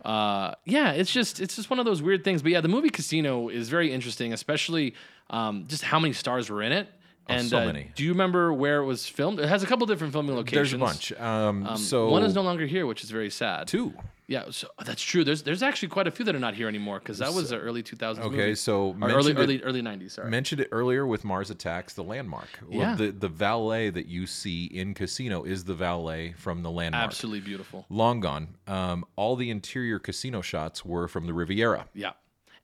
uh, 0.04 0.56
yeah, 0.66 0.92
it's 0.92 1.12
just 1.12 1.40
it's 1.40 1.56
just 1.56 1.70
one 1.70 1.80
of 1.80 1.86
those 1.86 2.02
weird 2.02 2.24
things. 2.24 2.42
But 2.42 2.52
yeah, 2.52 2.62
the 2.62 2.68
movie 2.68 2.90
Casino 2.90 3.50
is 3.50 3.70
very 3.70 3.94
interesting, 3.94 4.34
especially 4.34 4.96
um, 5.30 5.66
just 5.68 5.84
how 5.84 6.00
many 6.00 6.14
stars 6.14 6.50
were 6.50 6.62
in 6.62 6.72
it. 6.74 6.88
And 7.28 7.48
so 7.48 7.60
uh, 7.60 7.66
many. 7.66 7.92
Do 7.96 8.04
you 8.04 8.12
remember 8.12 8.52
where 8.54 8.80
it 8.82 8.86
was 8.86 9.08
filmed? 9.08 9.40
It 9.40 9.48
has 9.48 9.64
a 9.64 9.66
couple 9.68 9.86
different 9.88 10.12
filming 10.12 10.36
locations. 10.36 10.56
There's 10.56 10.74
a 10.74 10.78
bunch. 10.78 11.12
Um, 11.14 11.66
Um, 11.68 11.78
so 11.78 12.10
one 12.10 12.24
is 12.24 12.34
no 12.36 12.42
longer 12.42 12.66
here, 12.66 12.86
which 12.86 13.04
is 13.04 13.12
very 13.12 13.30
sad. 13.30 13.68
two. 13.68 13.94
Yeah, 14.28 14.46
so 14.50 14.70
that's 14.86 15.02
true. 15.02 15.26
There's 15.26 15.44
there's 15.44 15.62
actually 15.62 15.90
quite 15.90 16.08
a 16.08 16.12
few 16.12 16.24
that 16.24 16.34
are 16.34 16.40
not 16.40 16.54
here 16.54 16.70
anymore 16.70 17.00
because 17.00 17.18
that 17.18 17.34
was 17.34 17.52
an 17.52 17.60
early 17.60 17.84
2000s 17.84 18.20
Okay, 18.20 18.36
movie. 18.38 18.56
so 18.56 18.96
early 19.02 19.32
it- 19.34 19.38
early 19.38 19.62
early 19.64 19.82
90s. 19.82 20.12
Sorry. 20.12 20.30
mentioned 20.30 20.62
it 20.62 20.70
earlier 20.72 21.06
with 21.06 21.26
Mars 21.26 21.50
Attacks, 21.50 21.94
the 21.96 22.04
landmark. 22.04 22.48
Well, 22.66 22.80
Yeah. 22.80 22.96
The 22.96 23.12
the 23.12 23.28
valet 23.28 23.90
that 23.90 24.06
you 24.08 24.26
see 24.28 24.66
in 24.66 24.94
Casino 24.94 25.44
is 25.44 25.66
the 25.66 25.74
valet 25.76 26.34
from 26.38 26.64
the 26.64 26.72
landmark. 26.72 27.04
Absolutely 27.04 27.42
beautiful. 27.42 27.86
Long 27.90 28.22
gone. 28.22 28.56
Um, 28.68 29.04
all 29.18 29.36
the 29.36 29.50
interior 29.50 30.00
casino 30.00 30.42
shots 30.42 30.86
were 30.86 31.10
from 31.10 31.28
the 31.28 31.34
Riviera. 31.34 31.90
Yeah. 31.94 32.12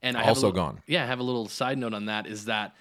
And 0.01 0.15
I 0.15 0.21
Also 0.23 0.47
little- 0.47 0.51
gone. 0.53 0.81
Yeah, 0.87 1.03
I 1.03 1.07
have 1.07 1.19
a 1.19 1.23
little 1.23 1.49
side 1.49 1.77
note 1.77 1.93
on 1.93 2.05
that 2.05 2.27
is 2.27 2.45
that 2.45 2.75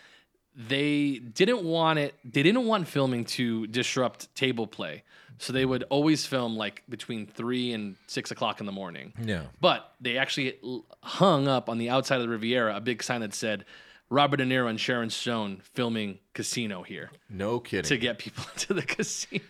they 0.57 1.19
didn't 1.19 1.65
want 1.65 1.99
it 1.99 2.15
they 2.25 2.43
didn't 2.43 2.65
want 2.65 2.89
filming 2.89 3.25
to 3.25 3.67
disrupt 3.67 4.35
table 4.35 4.67
play. 4.67 5.03
So 5.39 5.53
they 5.53 5.67
would 5.67 5.85
always 5.91 6.25
film 6.25 6.57
like 6.57 6.83
between 6.89 7.27
three 7.27 7.73
and 7.73 7.97
six 8.07 8.31
o'clock 8.31 8.61
in 8.61 8.65
the 8.67 8.73
morning. 8.73 9.13
Yeah. 9.23 9.43
But 9.61 9.93
they 10.01 10.17
actually 10.17 10.59
hung 11.03 11.47
up 11.47 11.69
on 11.69 11.77
the 11.77 11.91
outside 11.91 12.17
of 12.17 12.23
the 12.23 12.31
Riviera 12.31 12.75
a 12.75 12.81
big 12.81 13.03
sign 13.03 13.21
that 13.21 13.35
said 13.35 13.67
Robert 14.09 14.37
De 14.37 14.45
Niro 14.45 14.69
and 14.71 14.81
Sharon 14.81 15.11
Stone 15.11 15.61
filming 15.75 16.19
casino 16.33 16.83
here 16.85 17.11
No 17.29 17.59
kidding. 17.59 17.89
to 17.89 17.97
get 17.97 18.19
people 18.19 18.45
into 18.55 18.73
the 18.75 18.83
casino. 18.83 19.43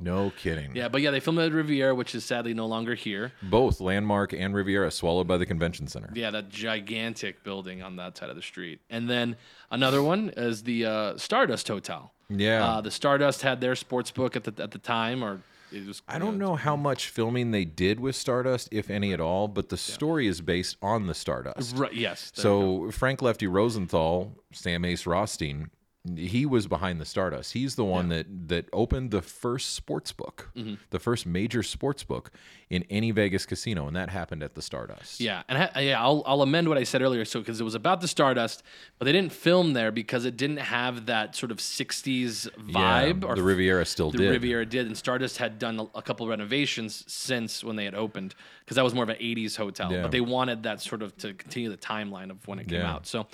no 0.00 0.32
kidding. 0.38 0.76
Yeah, 0.76 0.88
but 0.88 1.00
yeah, 1.02 1.10
they 1.10 1.18
filmed 1.20 1.40
at 1.40 1.50
Riviera, 1.52 1.94
which 1.94 2.14
is 2.14 2.24
sadly 2.24 2.54
no 2.54 2.66
longer 2.66 2.94
here. 2.94 3.32
Both 3.42 3.80
Landmark 3.80 4.32
and 4.32 4.54
Riviera 4.54 4.90
swallowed 4.92 5.26
by 5.26 5.36
the 5.36 5.46
convention 5.46 5.88
center. 5.88 6.10
Yeah, 6.14 6.30
that 6.30 6.48
gigantic 6.48 7.42
building 7.42 7.82
on 7.82 7.96
that 7.96 8.16
side 8.16 8.30
of 8.30 8.36
the 8.36 8.42
street. 8.42 8.80
And 8.88 9.10
then 9.10 9.36
another 9.70 10.02
one 10.02 10.32
is 10.36 10.62
the 10.62 10.84
uh, 10.86 11.16
Stardust 11.16 11.66
Hotel. 11.66 12.12
Yeah. 12.28 12.64
Uh, 12.64 12.80
the 12.82 12.90
Stardust 12.92 13.42
had 13.42 13.60
their 13.60 13.74
sports 13.74 14.10
book 14.10 14.36
at 14.36 14.44
the 14.44 14.62
at 14.62 14.70
the 14.70 14.78
time, 14.78 15.22
or 15.24 15.40
it 15.72 15.86
was. 15.86 16.02
I 16.08 16.18
don't 16.18 16.38
know 16.38 16.56
how 16.56 16.76
much 16.76 17.08
filming 17.08 17.50
they 17.50 17.64
did 17.64 18.00
with 18.00 18.16
Stardust, 18.16 18.68
if 18.70 18.90
any 18.90 19.12
at 19.12 19.20
all, 19.20 19.48
but 19.48 19.68
the 19.68 19.76
story 19.76 20.26
is 20.26 20.40
based 20.40 20.76
on 20.82 21.06
the 21.06 21.14
Stardust. 21.14 21.76
Right, 21.76 21.92
yes. 21.92 22.30
there 22.30 22.44
you 22.44 22.60
go. 22.60 22.86
So 22.86 22.90
Frank 22.90 23.22
Lefty 23.22 23.46
Rosenthal, 23.46 24.32
Sam 24.52 24.84
Ace 24.84 25.06
Rothstein, 25.06 25.70
he 26.16 26.44
was 26.44 26.66
behind 26.66 27.00
the 27.00 27.04
Stardust. 27.06 27.54
He's 27.54 27.76
the 27.76 27.84
one 27.84 28.10
that 28.10 28.26
that 28.48 28.68
opened 28.72 29.10
the 29.10 29.22
first 29.22 29.72
sports 29.74 30.12
book, 30.12 30.50
Mm-hmm. 30.54 30.74
the 30.90 30.98
first 30.98 31.24
major 31.24 31.62
sports 31.62 32.04
book 32.04 32.30
in 32.70 32.84
any 32.90 33.10
Vegas 33.10 33.46
casino, 33.46 33.86
and 33.86 33.96
that 33.96 34.08
happened 34.10 34.42
at 34.42 34.54
the 34.54 34.60
Stardust. 34.62 35.20
Yeah, 35.20 35.42
and 35.48 35.70
I, 35.74 35.80
yeah, 35.80 36.02
I'll, 36.02 36.22
I'll 36.26 36.42
amend 36.42 36.68
what 36.68 36.76
I 36.76 36.84
said 36.84 37.00
earlier. 37.02 37.24
So 37.24 37.38
because 37.40 37.60
it 37.60 37.64
was 37.64 37.74
about 37.74 38.00
the 38.02 38.08
Stardust, 38.08 38.62
but 38.98 39.06
they 39.06 39.12
didn't 39.12 39.32
film 39.32 39.72
there 39.72 39.90
because 39.92 40.24
it 40.26 40.36
didn't 40.36 40.58
have 40.58 41.06
that 41.06 41.34
sort 41.36 41.50
of 41.50 41.58
'60s 41.58 42.48
Yeah, 42.66 42.74
vibe. 43.12 43.24
or 43.24 43.34
the 43.36 43.42
Riviera 43.42 43.84
still 43.86 44.10
the 44.10 44.18
did. 44.18 44.26
The 44.28 44.32
Riviera 44.32 44.66
did, 44.66 44.86
and 44.86 44.96
Stardust 44.96 45.38
had 45.38 45.58
done 45.58 45.88
a, 45.94 46.02
couple 46.02 46.26
renovations 46.28 47.04
since 47.10 47.64
when 47.64 47.76
they 47.76 47.84
had 47.86 47.94
opened 47.94 48.34
because 48.64 48.74
that 48.76 48.84
was 48.84 48.94
more 48.94 49.04
of 49.04 49.10
an 49.10 49.16
'80s 49.16 49.56
hotel. 49.56 49.90
Yeah. 49.90 50.02
But 50.02 50.10
they 50.10 50.20
wanted 50.20 50.64
that 50.64 50.82
sort 50.82 51.02
of 51.02 51.16
to 51.18 51.32
continue 51.32 51.70
the 51.70 51.76
timeline 51.78 52.30
of 52.30 52.46
when 52.46 52.58
it 52.58 52.68
came 52.68 52.80
Yeah. 52.80 52.92
out. 52.92 53.06
So, 53.06 53.26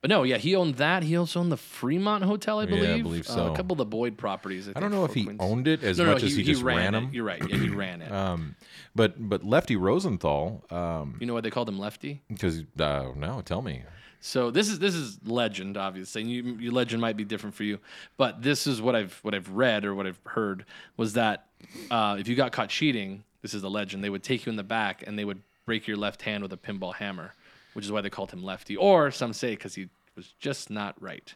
but 0.00 0.10
no, 0.10 0.22
yeah, 0.24 0.36
he 0.38 0.54
owned 0.56 0.74
that. 0.76 1.02
He 1.02 1.16
also 1.16 1.40
owned 1.40 1.52
the 1.52 1.56
Fremont 1.56 2.17
Hotel, 2.26 2.58
I 2.58 2.66
believe. 2.66 2.84
Yeah, 2.84 2.94
I 2.96 3.02
believe 3.02 3.28
Uh, 3.28 3.34
so. 3.34 3.52
a 3.52 3.56
couple 3.56 3.72
of 3.74 3.78
the 3.78 3.84
Boyd 3.86 4.16
properties. 4.18 4.68
I, 4.68 4.72
I 4.76 4.80
don't 4.80 4.90
know 4.90 5.04
if 5.04 5.14
he 5.14 5.24
Queens. 5.24 5.38
owned 5.40 5.68
it 5.68 5.82
as 5.84 5.98
no, 5.98 6.04
no, 6.06 6.12
much 6.14 6.22
as 6.22 6.34
he, 6.34 6.42
just 6.42 6.62
ran, 6.62 6.88
it. 6.94 7.00
them. 7.00 7.10
You're 7.12 7.24
right. 7.24 7.42
Yeah, 7.48 7.56
he 7.56 7.68
ran 7.68 8.02
it. 8.02 8.10
Um, 8.12 8.56
but 8.94 9.28
but 9.28 9.44
Lefty 9.44 9.76
Rosenthal, 9.76 10.64
um, 10.70 11.16
you 11.20 11.26
know 11.26 11.34
why 11.34 11.40
they 11.40 11.50
called 11.50 11.68
him 11.68 11.78
Lefty? 11.78 12.22
because 12.28 12.60
uh, 12.80 13.08
no, 13.16 13.42
tell 13.44 13.62
me. 13.62 13.82
So 14.20 14.50
this 14.50 14.68
is 14.68 14.78
this 14.80 14.94
is 14.94 15.18
legend, 15.24 15.76
obviously. 15.76 16.22
And 16.22 16.30
you, 16.30 16.42
your 16.58 16.72
legend 16.72 17.00
might 17.00 17.16
be 17.16 17.24
different 17.24 17.54
for 17.54 17.62
you, 17.64 17.78
but 18.16 18.42
this 18.42 18.66
is 18.66 18.82
what 18.82 18.96
I've 18.96 19.18
what 19.22 19.34
I've 19.34 19.50
read 19.50 19.84
or 19.84 19.94
what 19.94 20.06
I've 20.06 20.18
heard 20.26 20.64
was 20.96 21.12
that 21.12 21.46
uh, 21.90 22.16
if 22.18 22.26
you 22.26 22.34
got 22.34 22.50
caught 22.50 22.68
cheating, 22.68 23.22
this 23.42 23.54
is 23.54 23.62
the 23.62 23.70
legend. 23.70 24.02
They 24.02 24.10
would 24.10 24.24
take 24.24 24.44
you 24.46 24.50
in 24.50 24.56
the 24.56 24.64
back 24.64 25.04
and 25.06 25.16
they 25.18 25.24
would 25.24 25.40
break 25.66 25.86
your 25.86 25.96
left 25.96 26.22
hand 26.22 26.42
with 26.42 26.52
a 26.52 26.56
pinball 26.56 26.94
hammer, 26.94 27.32
which 27.74 27.84
is 27.84 27.92
why 27.92 28.00
they 28.00 28.10
called 28.10 28.32
him 28.32 28.42
Lefty. 28.42 28.76
Or 28.76 29.10
some 29.12 29.32
say 29.32 29.50
because 29.50 29.76
he 29.76 29.88
was 30.18 30.34
just 30.38 30.68
not 30.70 31.00
right. 31.00 31.32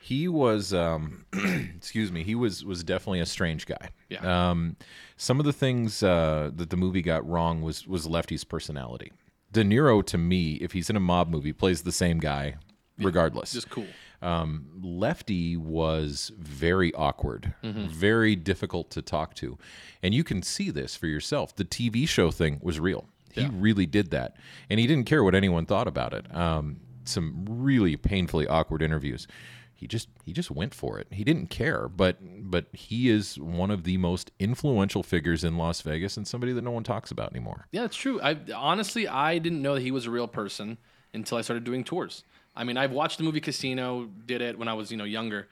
He 0.00 0.28
was, 0.28 0.72
um, 0.72 1.24
excuse 1.76 2.10
me, 2.12 2.22
he 2.22 2.34
was 2.34 2.64
was 2.64 2.84
definitely 2.84 3.20
a 3.20 3.26
strange 3.26 3.66
guy. 3.66 3.90
Yeah. 4.08 4.50
Um, 4.50 4.76
some 5.16 5.40
of 5.40 5.46
the 5.46 5.52
things 5.52 6.02
uh, 6.02 6.50
that 6.54 6.70
the 6.70 6.76
movie 6.76 7.02
got 7.02 7.26
wrong 7.28 7.62
was 7.62 7.86
was 7.86 8.06
Lefty's 8.06 8.44
personality. 8.44 9.12
De 9.52 9.64
Niro, 9.64 10.04
to 10.06 10.16
me, 10.18 10.52
if 10.54 10.72
he's 10.72 10.88
in 10.90 10.96
a 10.96 11.00
mob 11.00 11.28
movie, 11.28 11.52
plays 11.52 11.82
the 11.82 11.92
same 11.92 12.18
guy, 12.20 12.54
regardless. 12.98 13.52
Just 13.52 13.68
cool. 13.70 13.86
Um, 14.22 14.66
Lefty 14.82 15.56
was 15.56 16.30
very 16.38 16.92
awkward, 16.94 17.54
Mm-hmm. 17.64 17.86
very 17.88 18.36
difficult 18.36 18.90
to 18.90 19.02
talk 19.02 19.34
to, 19.36 19.58
and 20.02 20.14
you 20.14 20.22
can 20.24 20.42
see 20.42 20.70
this 20.70 20.94
for 20.94 21.06
yourself. 21.08 21.56
The 21.56 21.64
TV 21.64 22.06
show 22.08 22.30
thing 22.30 22.60
was 22.62 22.78
real. 22.78 23.06
He 23.32 23.46
really 23.46 23.86
did 23.86 24.10
that, 24.10 24.36
and 24.68 24.78
he 24.80 24.86
didn't 24.88 25.06
care 25.06 25.22
what 25.24 25.34
anyone 25.36 25.64
thought 25.64 25.86
about 25.88 26.12
it. 26.14 26.34
Um, 26.34 26.80
some 27.10 27.44
really 27.48 27.96
painfully 27.96 28.46
awkward 28.46 28.82
interviews. 28.82 29.26
He 29.74 29.86
just 29.86 30.08
he 30.26 30.34
just 30.34 30.50
went 30.50 30.74
for 30.74 30.98
it. 30.98 31.06
He 31.10 31.24
didn't 31.24 31.48
care, 31.48 31.88
but 31.88 32.18
but 32.20 32.66
he 32.74 33.08
is 33.08 33.38
one 33.38 33.70
of 33.70 33.84
the 33.84 33.96
most 33.96 34.30
influential 34.38 35.02
figures 35.02 35.42
in 35.42 35.56
Las 35.56 35.80
Vegas 35.80 36.18
and 36.18 36.28
somebody 36.28 36.52
that 36.52 36.62
no 36.62 36.70
one 36.70 36.84
talks 36.84 37.10
about 37.10 37.30
anymore. 37.30 37.66
Yeah, 37.72 37.86
it's 37.86 37.96
true. 37.96 38.20
I 38.20 38.36
honestly 38.54 39.08
I 39.08 39.38
didn't 39.38 39.62
know 39.62 39.74
that 39.74 39.80
he 39.80 39.90
was 39.90 40.04
a 40.04 40.10
real 40.10 40.28
person 40.28 40.76
until 41.14 41.38
I 41.38 41.40
started 41.40 41.64
doing 41.64 41.82
tours. 41.82 42.24
I 42.54 42.64
mean, 42.64 42.76
I've 42.76 42.92
watched 42.92 43.16
the 43.16 43.24
movie 43.24 43.40
Casino, 43.40 44.10
did 44.26 44.42
it 44.42 44.58
when 44.58 44.68
I 44.68 44.74
was 44.74 44.90
you 44.90 44.98
know 44.98 45.04
younger. 45.04 45.48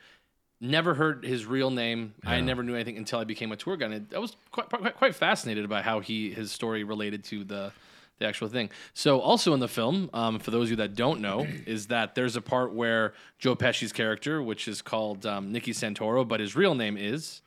Never 0.61 0.93
heard 0.93 1.25
his 1.25 1.47
real 1.47 1.71
name. 1.71 2.13
I 2.23 2.41
never 2.41 2.63
knew 2.63 2.75
anything 2.75 2.99
until 2.99 3.21
I 3.21 3.25
became 3.25 3.53
a 3.53 3.57
tour 3.57 3.77
guide. 3.77 3.93
And 3.93 4.15
I 4.15 4.19
was 4.19 4.37
quite, 4.51 4.69
quite 4.69 4.95
quite 4.97 5.15
fascinated 5.15 5.71
by 5.71 5.81
how 5.81 6.01
he 6.01 6.35
his 6.35 6.53
story 6.53 6.85
related 6.85 7.25
to 7.25 7.45
the 7.45 7.73
the 8.19 8.27
actual 8.27 8.49
thing. 8.49 8.71
So 8.95 9.21
also 9.21 9.55
in 9.55 9.61
the 9.61 9.69
film, 9.69 10.11
um, 10.13 10.39
for 10.39 10.51
those 10.51 10.65
of 10.67 10.71
you 10.71 10.77
that 10.77 10.95
don't 10.95 11.21
know, 11.21 11.47
is 11.67 11.87
that 11.89 12.15
there's 12.15 12.37
a 12.37 12.41
part 12.41 12.73
where 12.73 13.13
Joe 13.39 13.55
Pesci's 13.55 13.93
character, 13.93 14.43
which 14.43 14.67
is 14.69 14.83
called 14.83 15.25
um, 15.27 15.53
Nicky 15.53 15.73
Santoro, 15.73 16.27
but 16.27 16.41
his 16.41 16.57
real 16.57 16.75
name 16.75 16.97
is 16.97 17.43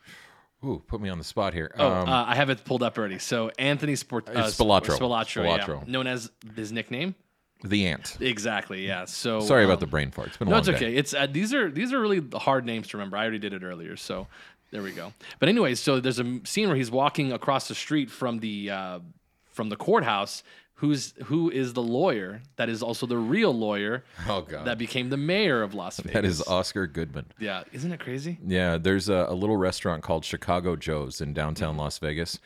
Ooh, 0.64 0.80
put 0.86 1.00
me 1.00 1.08
on 1.08 1.18
the 1.18 1.24
spot 1.24 1.54
here. 1.54 1.74
Oh, 1.76 1.92
Um, 1.92 2.08
uh, 2.08 2.24
I 2.24 2.36
have 2.36 2.48
it 2.48 2.64
pulled 2.64 2.84
up 2.84 2.96
already. 2.96 3.18
So 3.18 3.50
Anthony 3.58 3.96
Sport, 3.96 4.28
uh, 4.28 4.44
It's 4.46 4.56
Spilotro. 4.56 4.96
Spilotro, 4.96 5.44
yeah. 5.44 5.90
Known 5.90 6.06
as 6.06 6.30
his 6.54 6.70
nickname. 6.70 7.16
the 7.64 7.86
ant. 7.88 8.16
Exactly, 8.20 8.86
yeah. 8.86 9.04
So 9.06 9.40
Sorry 9.40 9.64
about 9.64 9.74
um, 9.74 9.80
the 9.80 9.86
brain 9.88 10.10
fart. 10.12 10.28
It's 10.28 10.36
been 10.36 10.46
a 10.48 10.52
No, 10.52 10.58
it's 10.58 10.68
day. 10.68 10.74
okay. 10.74 10.94
It's 10.94 11.14
uh, 11.14 11.26
these 11.30 11.52
are 11.52 11.68
these 11.70 11.92
are 11.92 12.00
really 12.00 12.22
hard 12.34 12.64
names 12.64 12.86
to 12.88 12.96
remember. 12.96 13.16
I 13.16 13.22
already 13.22 13.40
did 13.40 13.52
it 13.54 13.64
earlier, 13.64 13.96
so 13.96 14.28
there 14.70 14.82
we 14.82 14.92
go. 14.92 15.12
But 15.40 15.48
anyways, 15.48 15.80
so 15.80 15.98
there's 16.00 16.18
a 16.20 16.40
scene 16.44 16.68
where 16.68 16.76
he's 16.76 16.90
walking 16.92 17.32
across 17.32 17.66
the 17.68 17.74
street 17.74 18.08
from 18.10 18.38
the 18.38 18.70
uh, 18.70 18.98
from 19.52 19.68
the 19.68 19.76
courthouse. 19.76 20.42
Who's 20.82 21.14
who 21.26 21.48
is 21.48 21.74
the 21.74 21.82
lawyer 21.82 22.42
that 22.56 22.68
is 22.68 22.82
also 22.82 23.06
the 23.06 23.16
real 23.16 23.54
lawyer 23.54 24.02
Oh 24.28 24.40
god. 24.42 24.64
that 24.66 24.78
became 24.78 25.10
the 25.10 25.16
mayor 25.16 25.62
of 25.62 25.74
Las 25.74 25.98
Vegas? 25.98 26.12
that 26.12 26.24
is 26.24 26.42
Oscar 26.42 26.88
Goodman. 26.88 27.26
yeah. 27.38 27.62
Isn't 27.72 27.92
it 27.92 28.00
crazy? 28.00 28.38
Yeah, 28.44 28.78
there's 28.78 29.08
a, 29.08 29.26
a 29.28 29.34
little 29.34 29.56
restaurant 29.56 30.02
called 30.02 30.24
Chicago 30.24 30.74
Joe's 30.74 31.20
in 31.20 31.32
downtown 31.34 31.76
Las 31.76 31.98
Vegas, 31.98 32.40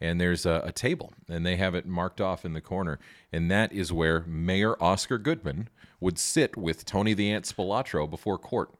and 0.00 0.18
there's 0.18 0.46
a, 0.46 0.62
a 0.64 0.72
table, 0.72 1.12
and 1.28 1.44
they 1.44 1.56
have 1.56 1.74
it 1.74 1.84
marked 1.86 2.20
off 2.22 2.46
in 2.46 2.54
the 2.54 2.62
corner, 2.62 2.98
and 3.30 3.50
that 3.50 3.72
is 3.74 3.92
where 3.92 4.22
Mayor 4.22 4.82
Oscar 4.82 5.18
Goodman 5.18 5.68
would 6.00 6.18
sit 6.18 6.56
with 6.56 6.86
Tony 6.86 7.12
the 7.12 7.30
Ant 7.30 7.44
Spilotro 7.44 8.08
before 8.08 8.38
court 8.38 8.70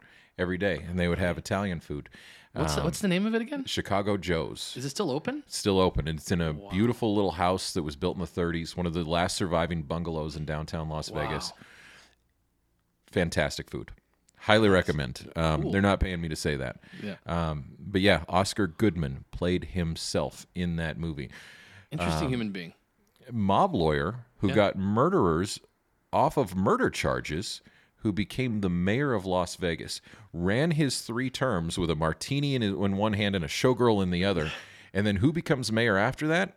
every 0.43 0.59
day, 0.59 0.85
and 0.87 0.99
they 0.99 1.09
would 1.09 1.19
have 1.19 1.39
Italian 1.39 1.81
food. 1.81 2.11
What's 2.53 2.75
the, 2.75 2.83
what's 2.83 2.99
the 3.01 3.09
name 3.09 3.25
of 3.25 3.35
it 3.35 3.41
again? 3.41 3.65
Chicago 3.65 4.19
Joe's 4.19 4.75
Is 4.77 4.85
it 4.85 4.91
still 4.91 5.11
open? 5.11 5.43
still 5.47 5.81
open, 5.81 6.07
and 6.07 6.19
it's 6.19 6.31
in 6.31 6.43
a 6.43 6.53
beautiful 6.53 7.15
little 7.15 7.31
house 7.31 7.73
that 7.73 7.83
was 7.83 7.97
built 7.97 8.17
in 8.17 8.21
the 8.21 8.27
30s, 8.27 8.77
one 8.77 8.85
of 8.85 8.93
the 8.93 9.05
last 9.05 9.37
surviving 9.39 9.83
bungalows 9.85 10.37
in 10.37 10.45
downtown 10.45 10.91
Las 10.91 11.09
Vegas. 11.09 11.55
Fantastic 13.11 13.71
food. 13.71 13.91
Highly 14.39 14.69
recommend. 14.69 15.31
Um, 15.37 15.71
They're 15.71 15.81
not 15.81 16.01
paying 16.01 16.21
me 16.21 16.29
to 16.29 16.37
say 16.37 16.57
that. 16.57 16.81
Yeah. 17.03 17.15
Um, 17.27 17.77
but 17.79 18.01
yeah, 18.01 18.25
Oscar 18.29 18.67
Goodman 18.67 19.25
played 19.31 19.65
himself 19.65 20.47
in 20.55 20.77
that 20.77 20.99
movie. 20.99 21.31
Interesting 21.91 22.29
human 22.29 22.51
being. 22.51 22.73
Mob 23.31 23.75
lawyer 23.75 24.27
who 24.39 24.53
got 24.53 24.77
murderers 24.77 25.61
off 26.13 26.37
of 26.37 26.57
murder 26.57 26.91
charges, 26.91 27.63
who 28.03 28.13
became 28.13 28.61
the 28.61 28.69
mayor 28.69 29.15
of 29.15 29.25
Las 29.25 29.57
Vegas, 29.57 30.01
ran 30.33 30.73
his 30.73 31.01
three 31.03 31.31
terms 31.31 31.79
with 31.79 31.91
a 31.91 31.95
martini 31.95 32.55
in, 32.55 32.63
his, 32.63 32.73
in 32.73 32.97
one 32.97 33.13
hand 33.15 33.35
and 33.35 33.45
a 33.45 33.49
showgirl 33.49 34.03
in 34.03 34.11
the 34.11 34.25
other. 34.25 34.53
And 34.93 35.07
then 35.07 35.17
who 35.17 35.33
becomes 35.33 35.73
mayor 35.73 35.97
after 35.97 36.27
that? 36.29 36.57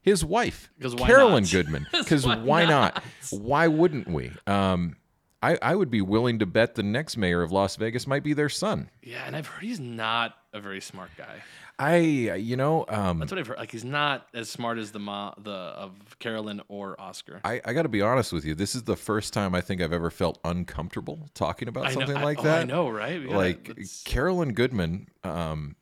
His 0.00 0.24
wife, 0.24 0.70
Carolyn 0.98 1.44
not? 1.44 1.52
Goodman. 1.52 1.86
Because 1.92 2.26
why, 2.26 2.66
not? 2.66 3.02
Why 3.30 3.68
wouldn't 3.68 4.06
we? 4.06 4.32
Um, 4.46 4.96
I, 5.44 5.58
I 5.60 5.74
would 5.74 5.90
be 5.90 6.00
willing 6.00 6.38
to 6.38 6.46
bet 6.46 6.74
the 6.74 6.82
next 6.82 7.16
mayor 7.16 7.42
of 7.42 7.52
Las 7.52 7.76
Vegas 7.76 8.06
might 8.06 8.22
be 8.22 8.32
their 8.32 8.48
son. 8.48 8.88
Yeah, 9.02 9.22
and 9.26 9.36
I've 9.36 9.46
heard 9.46 9.62
he's 9.62 9.78
not 9.78 10.34
a 10.54 10.60
very 10.60 10.80
smart 10.80 11.10
guy. 11.18 11.42
I, 11.78 11.96
you 11.96 12.56
know, 12.56 12.86
um, 12.88 13.18
That's 13.18 13.32
what 13.32 13.38
I've 13.38 13.46
heard. 13.48 13.58
Like 13.58 13.72
he's 13.72 13.84
not 13.84 14.26
as 14.32 14.48
smart 14.48 14.78
as 14.78 14.92
the 14.92 15.00
ma- 15.00 15.34
the 15.36 15.50
of 15.50 16.18
Carolyn 16.20 16.62
or 16.68 16.98
Oscar. 17.00 17.40
I, 17.44 17.60
I 17.64 17.72
got 17.72 17.82
to 17.82 17.88
be 17.88 18.00
honest 18.00 18.32
with 18.32 18.44
you. 18.44 18.54
This 18.54 18.74
is 18.74 18.84
the 18.84 18.96
first 18.96 19.32
time 19.32 19.54
I 19.54 19.60
think 19.60 19.82
I've 19.82 19.92
ever 19.92 20.10
felt 20.10 20.38
uncomfortable 20.44 21.28
talking 21.34 21.68
about 21.68 21.86
I 21.86 21.88
know- 21.88 21.94
something 21.94 22.16
I- 22.16 22.22
like 22.24 22.38
oh, 22.38 22.42
that. 22.44 22.60
I 22.60 22.64
know, 22.64 22.88
right? 22.88 23.20
Yeah, 23.20 23.36
like 23.36 23.68
that's- 23.68 24.02
Carolyn 24.04 24.54
Goodman. 24.54 25.08
Um, 25.24 25.76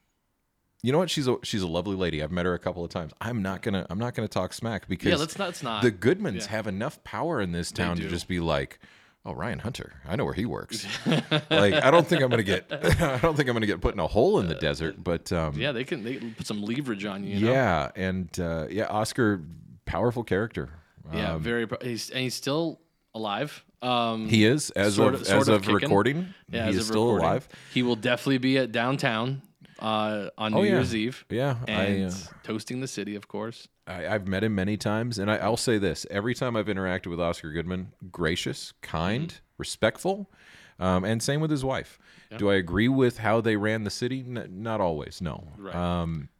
you 0.82 0.90
know 0.90 0.98
what? 0.98 1.10
She's 1.10 1.28
a 1.28 1.36
she's 1.44 1.62
a 1.62 1.68
lovely 1.68 1.94
lady. 1.94 2.22
I've 2.22 2.32
met 2.32 2.46
her 2.46 2.54
a 2.54 2.58
couple 2.58 2.84
of 2.84 2.90
times. 2.90 3.12
I'm 3.20 3.42
not 3.42 3.62
gonna 3.62 3.86
I'm 3.88 3.98
not 3.98 4.14
gonna 4.14 4.26
talk 4.26 4.52
smack 4.52 4.88
because 4.88 5.10
yeah, 5.10 5.16
let's 5.16 5.38
not. 5.38 5.46
Let's 5.46 5.62
not. 5.62 5.82
the 5.82 5.92
Goodmans 5.92 6.40
yeah. 6.40 6.48
have 6.48 6.66
enough 6.66 7.04
power 7.04 7.40
in 7.40 7.52
this 7.52 7.70
town 7.70 7.98
to 7.98 8.08
just 8.08 8.26
be 8.26 8.40
like, 8.40 8.80
oh 9.24 9.32
Ryan 9.34 9.58
Hunter, 9.60 9.92
I 10.08 10.16
know 10.16 10.24
where 10.24 10.34
he 10.34 10.46
works. 10.46 10.86
like 11.06 11.74
I 11.74 11.90
don't 11.90 12.06
think 12.06 12.22
I'm 12.22 12.30
gonna 12.30 12.42
get 12.42 12.66
I 12.72 13.18
don't 13.18 13.36
think 13.36 13.48
I'm 13.48 13.54
gonna 13.54 13.66
get 13.66 13.80
put 13.80 13.94
in 13.94 14.00
a 14.00 14.06
hole 14.06 14.38
in 14.40 14.48
the 14.48 14.54
desert, 14.54 15.02
but 15.02 15.32
um, 15.32 15.54
yeah, 15.58 15.72
they 15.72 15.84
can 15.84 16.02
they 16.04 16.16
can 16.16 16.34
put 16.34 16.46
some 16.46 16.62
leverage 16.62 17.04
on 17.04 17.24
you. 17.24 17.36
you 17.38 17.46
know? 17.46 17.52
yeah, 17.52 17.90
and 17.96 18.28
uh, 18.40 18.66
yeah, 18.70 18.86
Oscar, 18.86 19.40
powerful 19.84 20.24
character. 20.24 20.70
yeah, 21.12 21.34
Um, 21.34 21.42
very. 21.42 21.66
He's 21.82 22.10
and 22.10 22.20
he's 22.20 22.34
still 22.34 22.80
alive. 23.14 23.64
Um, 23.82 24.28
he 24.28 24.44
is 24.44 24.70
as 24.70 24.98
of, 24.98 25.14
of- 25.14 25.26
sort 25.26 25.40
as 25.42 25.48
of 25.48 25.66
of 25.68 25.74
recording. 25.74 26.32
yeah, 26.48 26.70
he 26.70 26.76
is 26.76 26.86
still 26.86 27.06
recording. 27.06 27.26
alive. 27.26 27.48
He 27.74 27.82
will 27.82 27.96
definitely 27.96 28.38
be 28.38 28.56
at 28.58 28.70
downtown 28.72 29.42
uh, 29.82 30.30
on 30.38 30.52
New 30.52 30.58
Oh, 30.58 30.62
yeah. 30.62 30.70
Year's 30.72 30.94
Eve. 30.94 31.24
Yeah, 31.28 31.56
I, 31.68 31.70
and 31.72 32.12
uh, 32.12 32.16
toasting 32.44 32.80
the 32.80 32.88
city, 32.88 33.14
of 33.16 33.28
course. 33.28 33.68
I, 33.86 34.06
I've 34.06 34.26
met 34.28 34.44
him 34.44 34.54
many 34.54 34.76
times, 34.76 35.18
and 35.18 35.30
I, 35.30 35.36
I'll 35.38 35.56
say 35.56 35.76
this: 35.78 36.06
every 36.10 36.34
time 36.34 36.56
I've 36.56 36.66
interacted 36.66 37.08
with 37.08 37.20
Oscar 37.20 37.52
Goodman, 37.52 37.92
gracious, 38.10 38.72
kind, 38.80 39.28
Mm-hmm. 39.28 39.38
respectful, 39.58 40.30
um, 40.78 41.04
and 41.04 41.22
same 41.22 41.40
with 41.40 41.50
his 41.50 41.64
wife. 41.64 41.98
Do 42.38 42.48
I 42.50 42.54
agree 42.54 42.88
with 42.88 43.18
how 43.18 43.42
they 43.42 43.56
ran 43.56 43.84
the 43.84 43.90
city? 43.90 44.20
N- 44.26 44.48
not 44.62 44.80
always. 44.80 45.20
No. 45.20 45.48
Right. 45.58 45.74
Um, 45.74 46.30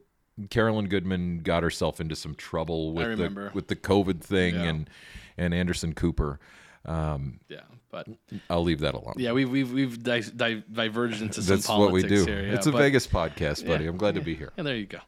Carolyn 0.49 0.89
Goodman 0.89 1.41
got 1.41 1.63
herself 1.63 2.01
into 2.01 2.17
some 2.17 2.35
trouble 2.35 2.93
with 2.95 3.19
the 3.19 3.51
with 3.53 3.69
the 3.69 3.77
COVID 3.77 4.23
thing, 4.23 4.55
Yeah. 4.55 4.63
and 4.63 4.91
and 5.37 5.53
Anderson 5.53 5.93
Cooper. 5.95 6.41
Um, 6.85 7.41
Yeah, 7.49 7.61
but 7.91 8.09
I'll 8.51 8.65
leave 8.65 8.81
that 8.81 8.95
alone. 8.95 9.15
yeah, 9.19 9.33
we've 9.33 9.49
we've 9.51 9.73
we've 9.73 10.03
di- 10.03 10.21
di- 10.35 10.63
diverged 10.73 11.23
into 11.23 11.41
some 11.43 11.55
That's 11.57 11.69
what 11.69 11.93
we 11.93 12.03
politics 12.03 12.25
do. 12.27 12.33
Here, 12.33 12.45
yeah, 12.47 12.55
it's 12.55 12.67
a 12.67 12.73
but- 12.73 12.79
Vegas 12.79 13.07
podcast, 13.07 13.67
buddy. 13.67 13.85
Yeah. 13.85 13.91
I'm 13.91 13.97
glad 13.97 14.15
to 14.17 14.21
be 14.21 14.35
here. 14.35 14.53
And 14.57 14.67
there 14.67 14.77
you 14.77 14.87
go. 14.87 14.99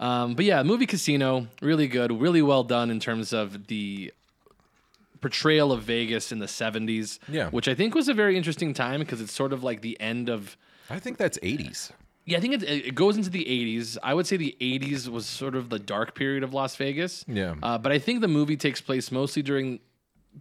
Um, 0.00 0.34
but 0.34 0.44
yeah, 0.44 0.62
movie 0.62 0.86
Casino, 0.86 1.46
really 1.62 1.86
good, 1.88 2.12
really 2.20 2.42
well 2.42 2.64
done 2.64 2.90
in 2.90 2.98
terms 3.00 3.32
of 3.32 3.68
the 3.68 4.12
portrayal 5.20 5.72
of 5.72 5.82
Vegas 5.82 6.32
in 6.32 6.38
the 6.38 6.46
70s. 6.46 7.18
Yeah. 7.28 7.48
Which 7.50 7.68
I 7.68 7.74
think 7.74 7.94
was 7.94 8.08
a 8.08 8.14
very 8.14 8.36
interesting 8.36 8.74
time 8.74 9.00
because 9.00 9.20
it's 9.20 9.32
sort 9.32 9.52
of 9.52 9.62
like 9.64 9.80
the 9.80 9.98
end 10.00 10.28
of. 10.28 10.56
I 10.90 10.98
think 10.98 11.16
that's 11.16 11.38
80s. 11.38 11.92
Yeah, 12.26 12.38
I 12.38 12.40
think 12.40 12.54
it, 12.54 12.62
it 12.64 12.94
goes 12.94 13.16
into 13.16 13.30
the 13.30 13.44
80s. 13.44 13.96
I 14.02 14.14
would 14.14 14.26
say 14.26 14.36
the 14.36 14.56
80s 14.60 15.08
was 15.08 15.26
sort 15.26 15.54
of 15.54 15.68
the 15.70 15.78
dark 15.78 16.14
period 16.14 16.42
of 16.42 16.52
Las 16.54 16.74
Vegas. 16.76 17.24
Yeah. 17.28 17.54
Uh, 17.62 17.78
but 17.78 17.92
I 17.92 17.98
think 17.98 18.20
the 18.20 18.28
movie 18.28 18.56
takes 18.56 18.80
place 18.80 19.12
mostly 19.12 19.42
during 19.42 19.78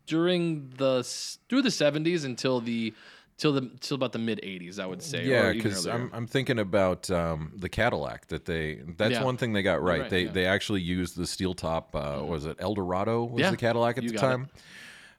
during 0.08 0.69
the 0.77 1.03
through 1.49 1.62
the 1.62 1.69
70s 1.69 2.25
until 2.25 2.60
the 2.60 2.93
till 3.38 3.51
the 3.53 3.69
till 3.79 3.95
about 3.95 4.12
the 4.12 4.19
mid 4.19 4.39
80s, 4.43 4.79
I 4.79 4.86
would 4.86 5.01
say. 5.01 5.25
Yeah, 5.25 5.51
because. 5.51 5.86
I'm 5.88 6.10
I'm 6.13 6.27
thinking 6.27 6.60
about 6.60 7.10
um, 7.12 7.51
the 7.56 7.69
Cadillac 7.69 8.27
that 8.27 8.45
they. 8.45 8.82
That's 8.97 9.13
Yeah. 9.13 9.23
one 9.23 9.38
thing 9.38 9.53
they 9.53 9.63
got 9.63 9.82
right. 9.82 10.01
right, 10.01 10.10
they 10.10 10.19
yeah. 10.21 10.25
Mm-hmm. 10.27 10.34
they 10.36 10.45
actually 10.45 10.82
used 10.82 11.15
the 11.17 11.25
steel 11.27 11.53
top. 11.53 11.95
Uh, 11.95 12.23
Was 12.25 12.45
it 12.45 12.58
Eldorado? 12.60 13.23
Was 13.23 13.41
Yeah, 13.41 13.51
the 13.51 13.58
Cadillac 13.58 13.97
at 13.97 14.03
you 14.03 14.12
the 14.12 14.17
time? 14.17 14.49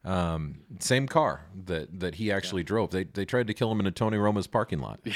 Um, 0.04 0.56
same 0.80 1.08
car 1.08 1.46
that 1.64 1.98
that 2.00 2.16
he 2.16 2.30
actually 2.30 2.62
drove. 2.62 2.90
They 2.90 3.04
they 3.04 3.24
tried 3.24 3.46
to 3.46 3.54
kill 3.54 3.72
him 3.72 3.80
in 3.80 3.87
a 3.87 3.90
Tony 3.90 4.18
Roma's 4.18 4.46
parking 4.46 4.80
lot. 4.80 5.00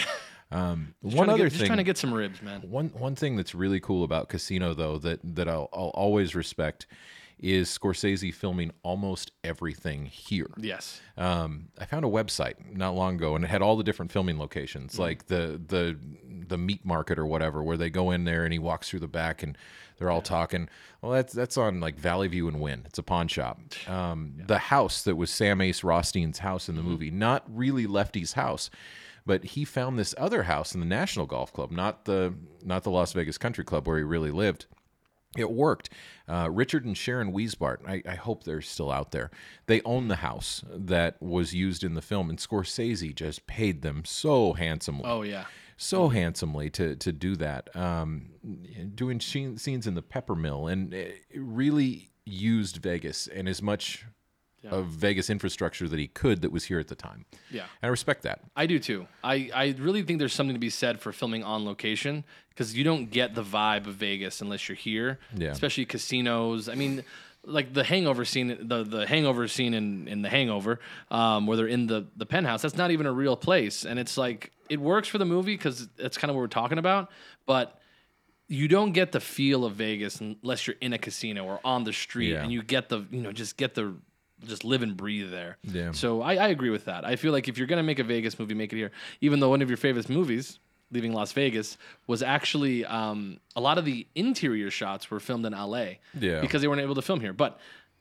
Um, 0.50 0.94
Just 1.04 1.14
one 1.14 1.28
other 1.28 1.42
get, 1.42 1.48
just 1.50 1.56
thing. 1.60 1.66
trying 1.66 1.76
to 1.76 1.84
get 1.84 1.98
some 1.98 2.10
ribs, 2.14 2.40
man. 2.40 2.62
One 2.62 2.88
one 2.96 3.14
thing 3.14 3.36
that's 3.36 3.54
really 3.54 3.80
cool 3.80 4.02
about 4.02 4.30
Casino 4.30 4.72
though 4.72 4.96
that 4.96 5.20
that 5.22 5.46
I'll, 5.46 5.68
I'll 5.74 5.90
always 5.94 6.34
respect 6.34 6.86
is 7.38 7.68
Scorsese 7.68 8.34
filming 8.34 8.72
almost 8.82 9.32
everything 9.44 10.06
here. 10.06 10.50
Yes. 10.58 11.00
Um, 11.16 11.68
I 11.78 11.84
found 11.84 12.04
a 12.04 12.08
website 12.08 12.54
not 12.76 12.94
long 12.94 13.14
ago, 13.16 13.34
and 13.36 13.44
it 13.44 13.48
had 13.48 13.62
all 13.62 13.76
the 13.76 13.84
different 13.84 14.10
filming 14.12 14.38
locations, 14.38 14.92
Mm-hmm. 14.92 15.02
like 15.02 15.26
the 15.26 15.60
the 15.66 15.98
the 16.48 16.58
meat 16.58 16.84
market 16.84 17.18
or 17.18 17.26
whatever, 17.26 17.62
where 17.62 17.76
they 17.76 17.90
go 17.90 18.10
in 18.10 18.24
there 18.24 18.44
and 18.44 18.52
he 18.52 18.58
walks 18.58 18.88
through 18.88 19.00
the 19.00 19.06
back 19.08 19.42
and 19.42 19.56
they're 19.98 20.10
all 20.10 20.22
talking. 20.22 20.68
Well, 21.02 21.12
that's 21.12 21.32
that's 21.32 21.56
on 21.58 21.80
like 21.80 21.96
Valley 21.98 22.28
View 22.28 22.48
and 22.48 22.60
Wynn. 22.60 22.82
It's 22.86 22.98
a 22.98 23.02
pawn 23.02 23.28
shop. 23.28 23.60
Um, 23.88 24.34
The 24.46 24.58
house 24.58 25.02
that 25.02 25.16
was 25.16 25.30
Sam 25.30 25.60
Ace 25.60 25.82
Rothstein's 25.84 26.38
house 26.38 26.68
in 26.68 26.74
the 26.74 26.80
Mm-hmm. 26.80 26.90
movie, 26.90 27.10
not 27.10 27.44
really 27.48 27.86
Lefty's 27.86 28.32
house, 28.32 28.70
but 29.26 29.44
he 29.44 29.64
found 29.64 29.98
this 29.98 30.14
other 30.16 30.44
house 30.44 30.72
in 30.74 30.80
the 30.80 30.86
National 30.86 31.26
Golf 31.26 31.52
Club, 31.52 31.70
not 31.70 32.04
the 32.06 32.32
not 32.64 32.82
the 32.84 32.90
Las 32.90 33.12
Vegas 33.12 33.36
Country 33.38 33.64
Club 33.64 33.86
where 33.86 33.98
he 33.98 34.04
really 34.04 34.30
lived. 34.30 34.66
It 35.36 35.50
worked. 35.50 35.90
Uh, 36.26 36.48
Richard 36.50 36.84
and 36.86 36.96
Sharon 36.96 37.32
Wiesbart, 37.32 37.78
I, 37.86 38.02
I 38.10 38.14
hope 38.14 38.44
they're 38.44 38.62
still 38.62 38.90
out 38.90 39.10
there. 39.12 39.30
They 39.66 39.82
own 39.82 40.08
the 40.08 40.16
house 40.16 40.64
that 40.70 41.20
was 41.22 41.54
used 41.54 41.84
in 41.84 41.94
the 41.94 42.02
film, 42.02 42.30
and 42.30 42.38
Scorsese 42.38 43.14
just 43.14 43.46
paid 43.46 43.82
them 43.82 44.04
so 44.06 44.54
handsomely, 44.54 45.04
Oh 45.04 45.22
yeah. 45.22 45.44
so 45.76 46.08
handsomely 46.08 46.70
to 46.70 46.96
to 46.96 47.12
do 47.12 47.36
that. 47.36 47.74
Um, 47.76 48.30
doing 48.94 49.20
scenes 49.20 49.86
in 49.86 49.94
the 49.94 50.02
Peppermill, 50.02 50.72
and 50.72 50.94
it 50.94 51.20
really 51.34 52.10
used 52.24 52.78
Vegas 52.78 53.26
and 53.26 53.48
as 53.48 53.60
much 53.62 54.04
of 54.70 54.86
Vegas 54.86 55.30
infrastructure 55.30 55.88
that 55.88 55.98
he 55.98 56.08
could 56.08 56.42
that 56.42 56.52
was 56.52 56.64
here 56.64 56.78
at 56.78 56.88
the 56.88 56.94
time. 56.94 57.24
Yeah. 57.50 57.62
And 57.62 57.68
I 57.82 57.86
respect 57.88 58.22
that. 58.22 58.40
I 58.56 58.66
do 58.66 58.78
too. 58.78 59.06
I, 59.24 59.50
I 59.54 59.74
really 59.78 60.02
think 60.02 60.18
there's 60.18 60.32
something 60.34 60.54
to 60.54 60.60
be 60.60 60.70
said 60.70 61.00
for 61.00 61.12
filming 61.12 61.44
on 61.44 61.64
location 61.64 62.24
because 62.50 62.76
you 62.76 62.84
don't 62.84 63.10
get 63.10 63.34
the 63.34 63.42
vibe 63.44 63.86
of 63.86 63.94
Vegas 63.94 64.40
unless 64.40 64.68
you're 64.68 64.76
here. 64.76 65.18
Yeah. 65.36 65.50
Especially 65.50 65.84
casinos. 65.84 66.68
I 66.68 66.74
mean, 66.74 67.04
like 67.44 67.72
the 67.72 67.84
hangover 67.84 68.24
scene, 68.24 68.56
the 68.68 68.82
the 68.84 69.06
hangover 69.06 69.48
scene 69.48 69.72
in, 69.74 70.08
in 70.08 70.22
the 70.22 70.28
hangover, 70.28 70.80
um, 71.10 71.46
where 71.46 71.56
they're 71.56 71.66
in 71.66 71.86
the, 71.86 72.06
the 72.16 72.26
penthouse, 72.26 72.62
that's 72.62 72.76
not 72.76 72.90
even 72.90 73.06
a 73.06 73.12
real 73.12 73.36
place. 73.36 73.84
And 73.84 73.98
it's 73.98 74.18
like 74.18 74.52
it 74.68 74.80
works 74.80 75.08
for 75.08 75.18
the 75.18 75.24
movie 75.24 75.54
because 75.54 75.88
that's 75.96 76.18
kind 76.18 76.30
of 76.30 76.34
what 76.36 76.40
we're 76.42 76.48
talking 76.48 76.78
about. 76.78 77.10
But 77.46 77.74
you 78.48 78.66
don't 78.66 78.92
get 78.92 79.12
the 79.12 79.20
feel 79.20 79.64
of 79.66 79.74
Vegas 79.74 80.20
unless 80.20 80.66
you're 80.66 80.76
in 80.80 80.92
a 80.94 80.98
casino 80.98 81.44
or 81.44 81.60
on 81.64 81.84
the 81.84 81.92
street 81.92 82.30
Yeah. 82.32 82.42
and 82.42 82.50
you 82.52 82.62
get 82.62 82.88
the 82.88 83.04
you 83.10 83.20
know, 83.20 83.30
just 83.32 83.56
get 83.56 83.74
the 83.74 83.94
just 84.44 84.64
live 84.64 84.82
and 84.82 84.96
breathe 84.96 85.30
there. 85.30 85.58
Yeah. 85.62 85.92
So 85.92 86.22
I, 86.22 86.34
I 86.34 86.48
agree 86.48 86.70
with 86.70 86.84
that. 86.86 87.04
I 87.04 87.16
feel 87.16 87.32
like 87.32 87.48
if 87.48 87.58
you're 87.58 87.66
gonna 87.66 87.82
make 87.82 87.98
a 87.98 88.04
Vegas 88.04 88.38
movie, 88.38 88.54
make 88.54 88.72
it 88.72 88.76
here. 88.76 88.90
Even 89.20 89.40
though 89.40 89.50
one 89.50 89.62
of 89.62 89.68
your 89.68 89.76
favorite 89.76 90.08
movies, 90.08 90.58
Leaving 90.90 91.12
Las 91.12 91.32
Vegas, 91.32 91.76
was 92.06 92.22
actually 92.22 92.84
um, 92.84 93.38
a 93.56 93.60
lot 93.60 93.78
of 93.78 93.84
the 93.84 94.06
interior 94.14 94.70
shots 94.70 95.10
were 95.10 95.20
filmed 95.20 95.44
in 95.46 95.52
LA. 95.52 95.84
Yeah. 96.18 96.40
Because 96.40 96.62
they 96.62 96.68
weren't 96.68 96.80
able 96.80 96.94
to 96.94 97.02
film 97.02 97.20
here. 97.20 97.32
But 97.32 97.58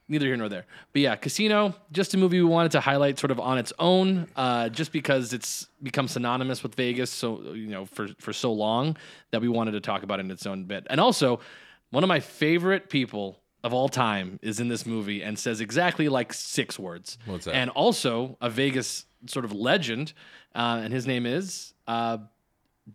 neither 0.07 0.25
here 0.25 0.37
nor 0.37 0.49
there. 0.49 0.65
But 0.93 1.01
yeah, 1.01 1.15
Casino, 1.15 1.75
just 1.91 2.13
a 2.13 2.17
movie 2.17 2.39
we 2.41 2.47
wanted 2.47 2.71
to 2.73 2.79
highlight 2.79 3.19
sort 3.19 3.31
of 3.31 3.39
on 3.39 3.57
its 3.57 3.73
own, 3.79 4.27
uh, 4.35 4.69
just 4.69 4.91
because 4.91 5.33
it's 5.33 5.67
become 5.83 6.07
synonymous 6.07 6.63
with 6.63 6.75
Vegas 6.75 7.11
so 7.11 7.53
you 7.53 7.67
know, 7.67 7.85
for 7.85 8.07
for 8.19 8.33
so 8.33 8.51
long 8.53 8.97
that 9.31 9.41
we 9.41 9.47
wanted 9.47 9.71
to 9.71 9.81
talk 9.81 10.03
about 10.03 10.19
it 10.19 10.25
in 10.25 10.31
its 10.31 10.45
own 10.45 10.65
bit. 10.65 10.87
And 10.89 10.99
also, 10.99 11.39
one 11.91 12.03
of 12.03 12.07
my 12.07 12.19
favorite 12.19 12.89
people 12.89 13.39
of 13.63 13.73
all 13.73 13.89
time 13.89 14.39
is 14.41 14.59
in 14.59 14.67
this 14.67 14.85
movie 14.85 15.21
and 15.23 15.37
says 15.37 15.61
exactly 15.61 16.09
like 16.09 16.31
six 16.33 16.77
words. 16.79 17.17
What's 17.25 17.45
that? 17.45 17.55
And 17.55 17.69
also 17.71 18.37
a 18.41 18.49
Vegas 18.49 19.05
sort 19.25 19.45
of 19.45 19.51
legend, 19.53 20.13
uh, 20.55 20.81
and 20.83 20.93
his 20.93 21.07
name 21.07 21.25
is 21.25 21.73
uh, 21.87 22.19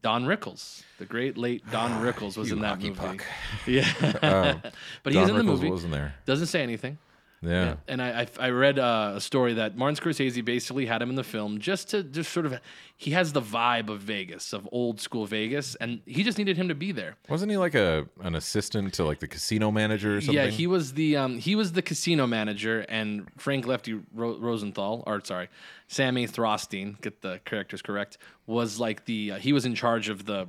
Don 0.03 0.25
Rickles. 0.25 0.83
The 0.99 1.05
great 1.05 1.37
late 1.37 1.63
Don 1.71 1.91
Rickles 2.05 2.37
was 2.37 2.53
in 2.53 2.61
that 2.61 2.81
movie. 2.81 2.95
puck. 2.95 3.25
Yeah, 3.67 3.93
but 5.03 5.13
Don 5.13 5.23
he's 5.23 5.29
in 5.29 5.37
the 5.37 5.43
Rickles 5.43 5.47
movie. 5.47 5.71
wasn't 5.71 5.93
there. 5.93 6.15
Doesn't 6.27 6.47
say 6.47 6.63
anything. 6.63 6.99
Yeah. 7.43 7.75
And 7.89 8.01
I, 8.01 8.23
I, 8.23 8.47
I 8.47 8.51
read 8.51 8.79
uh, 8.79 9.15
a 9.17 9.21
story 9.21 9.55
that 9.55 9.77
Martin 9.77 9.97
Scorsese 9.97 10.45
basically 10.45 10.87
had 10.87 11.03
him 11.03 11.11
in 11.11 11.17
the 11.17 11.25
film 11.25 11.59
just 11.59 11.91
to 11.91 12.05
just 12.05 12.33
sort 12.33 12.47
of, 12.47 12.61
he 12.97 13.11
has 13.11 13.33
the 13.33 13.43
vibe 13.43 13.89
of 13.89 14.01
Vegas, 14.01 14.53
of 14.53 14.69
old 14.71 15.01
school 15.01 15.27
Vegas, 15.27 15.75
and 15.75 16.01
he 16.07 16.23
just 16.23 16.39
needed 16.39 16.57
him 16.57 16.69
to 16.69 16.75
be 16.75 16.93
there. 16.93 17.17
Wasn't 17.29 17.51
he 17.51 17.57
like 17.57 17.75
a 17.75 18.07
an 18.21 18.37
assistant 18.37 18.95
to 18.95 19.05
like 19.05 19.19
the 19.19 19.27
casino 19.27 19.73
manager 19.73 20.17
or 20.17 20.21
something? 20.21 20.37
Yeah, 20.37 20.47
he 20.47 20.69
was 20.69 20.93
the 20.95 21.17
um, 21.17 21.39
he 21.39 21.57
was 21.57 21.73
the 21.73 21.83
casino 21.83 22.29
manager, 22.29 22.87
and 22.89 23.27
Frank 23.39 23.67
Lefty 23.67 24.01
Ro- 24.15 24.39
Rosenthal, 24.39 25.03
or 25.07 25.21
sorry, 25.25 25.49
Sammy 25.89 26.29
Throstein, 26.29 27.01
get 27.01 27.23
the 27.23 27.41
characters 27.45 27.83
correct, 27.83 28.19
was 28.47 28.79
like 28.79 29.05
the 29.07 29.33
uh, 29.33 29.39
he 29.39 29.53
was 29.53 29.65
in 29.65 29.75
charge 29.75 30.09
of 30.09 30.27
the 30.27 30.49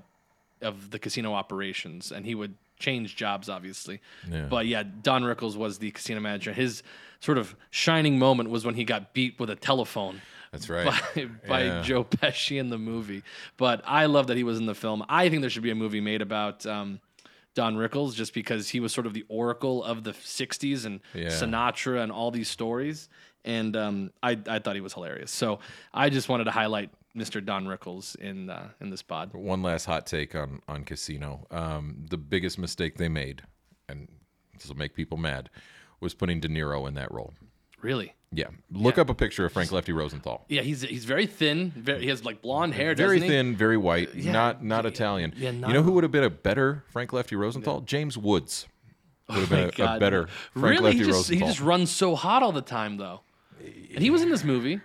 of 0.61 0.91
the 0.91 0.99
casino 0.99 1.33
operations, 1.33 2.11
and 2.11 2.25
he 2.25 2.35
would 2.35 2.55
change 2.83 3.15
jobs, 3.15 3.49
obviously. 3.49 4.01
Yeah. 4.29 4.45
But 4.49 4.65
yeah, 4.67 4.83
Don 5.01 5.23
Rickles 5.23 5.55
was 5.55 5.77
the 5.79 5.91
casino 5.91 6.19
manager. 6.19 6.51
His 6.53 6.83
sort 7.21 7.37
of 7.37 7.55
shining 7.71 8.19
moment 8.19 8.49
was 8.49 8.65
when 8.65 8.75
he 8.75 8.83
got 8.83 9.13
beat 9.13 9.39
with 9.39 9.49
a 9.49 9.55
telephone 9.55 10.21
That's 10.51 10.69
right. 10.69 10.85
by, 11.15 11.25
by 11.47 11.63
Yeah. 11.63 11.81
Joe 11.81 12.03
Pesci 12.03 12.59
in 12.59 12.69
the 12.69 12.77
movie. 12.77 13.23
But 13.57 13.81
I 13.85 14.05
love 14.07 14.27
that 14.27 14.37
he 14.37 14.43
was 14.43 14.57
in 14.59 14.65
the 14.65 14.75
film. 14.75 15.03
I 15.07 15.29
think 15.29 15.41
there 15.41 15.49
should 15.49 15.63
be 15.63 15.71
a 15.71 15.75
movie 15.75 16.01
made 16.01 16.21
about 16.21 16.65
um, 16.65 16.99
Don 17.55 17.75
Rickles 17.77 18.13
just 18.15 18.33
because 18.33 18.67
he 18.69 18.79
was 18.81 18.91
sort 18.91 19.07
of 19.07 19.13
the 19.13 19.23
oracle 19.29 19.83
of 19.83 20.03
the 20.03 20.11
60s 20.11 20.85
and 20.85 20.99
Yeah. 21.13 21.27
Sinatra 21.29 22.03
and 22.03 22.11
all 22.11 22.29
these 22.31 22.49
stories. 22.49 23.07
And 23.45 23.75
um, 23.75 24.11
I, 24.21 24.37
I 24.47 24.59
thought 24.59 24.75
he 24.75 24.81
was 24.81 24.93
hilarious. 24.93 25.31
So 25.31 25.59
I 25.93 26.09
just 26.09 26.27
wanted 26.29 26.45
to 26.45 26.51
highlight 26.51 26.89
Mr. 27.17 27.43
Don 27.43 27.65
Rickles 27.65 28.15
in 28.15 28.49
uh, 28.49 28.69
in 28.81 28.89
this 28.89 29.01
pod. 29.01 29.33
One 29.33 29.61
last 29.61 29.85
hot 29.85 30.05
take 30.05 30.35
on 30.35 30.61
on 30.67 30.83
Casino. 30.83 31.45
Um, 31.51 32.05
the 32.09 32.17
biggest 32.17 32.57
mistake 32.57 32.97
they 32.97 33.09
made, 33.09 33.43
and 33.87 34.07
this 34.53 34.67
will 34.67 34.77
make 34.77 34.95
people 34.95 35.17
mad, 35.17 35.49
was 35.99 36.13
putting 36.13 36.39
De 36.39 36.47
Niro 36.47 36.87
in 36.87 36.93
that 36.95 37.11
role. 37.11 37.33
Really? 37.81 38.13
Yeah, 38.35 38.47
look 38.71 38.97
up 38.97 39.09
a 39.09 39.13
picture 39.13 39.45
of 39.45 39.51
Frank 39.51 39.71
Lefty 39.71 39.91
Rosenthal. 39.91 40.45
Yeah, 40.49 40.61
he's 40.63 40.81
he's 40.81 41.05
very 41.05 41.27
thin. 41.27 41.71
Very, 41.75 42.01
he 42.01 42.07
has 42.07 42.25
like 42.25 42.41
blonde 42.41 42.73
hair. 42.73 42.95
Very 42.95 43.17
doesn't 43.17 43.23
he? 43.23 43.29
thin, 43.29 43.55
very 43.55 43.77
white, 43.77 44.15
Yeah. 44.15 44.31
not 44.31 44.63
not 44.63 44.87
Italian. 44.87 45.33
yeah, 45.37 45.51
not 45.51 45.67
you 45.67 45.73
know 45.75 45.83
who 45.83 45.91
would 45.91 46.03
have 46.03 46.11
been 46.11 46.23
a 46.23 46.29
better 46.31 46.83
Frank 46.89 47.13
Lefty 47.13 47.35
Rosenthal? 47.35 47.81
James 47.81 48.17
Woods 48.17 48.67
would 49.29 49.37
have 49.37 49.51
Oh 49.51 49.55
been 49.71 49.87
a, 49.87 49.95
a 49.95 49.99
better 49.99 50.27
Frank 50.53 50.79
really? 50.79 50.93
Lefty 50.93 50.97
he 50.99 51.05
just, 51.05 51.29
he 51.29 51.39
just 51.39 51.59
runs 51.61 51.91
so 51.91 52.15
hot 52.15 52.41
all 52.41 52.51
the 52.51 52.61
time, 52.63 52.97
though. 52.97 53.21
And 53.59 53.99
he 54.01 54.09
was 54.09 54.23
in 54.23 54.29
this 54.31 54.43
movie. 54.43 54.81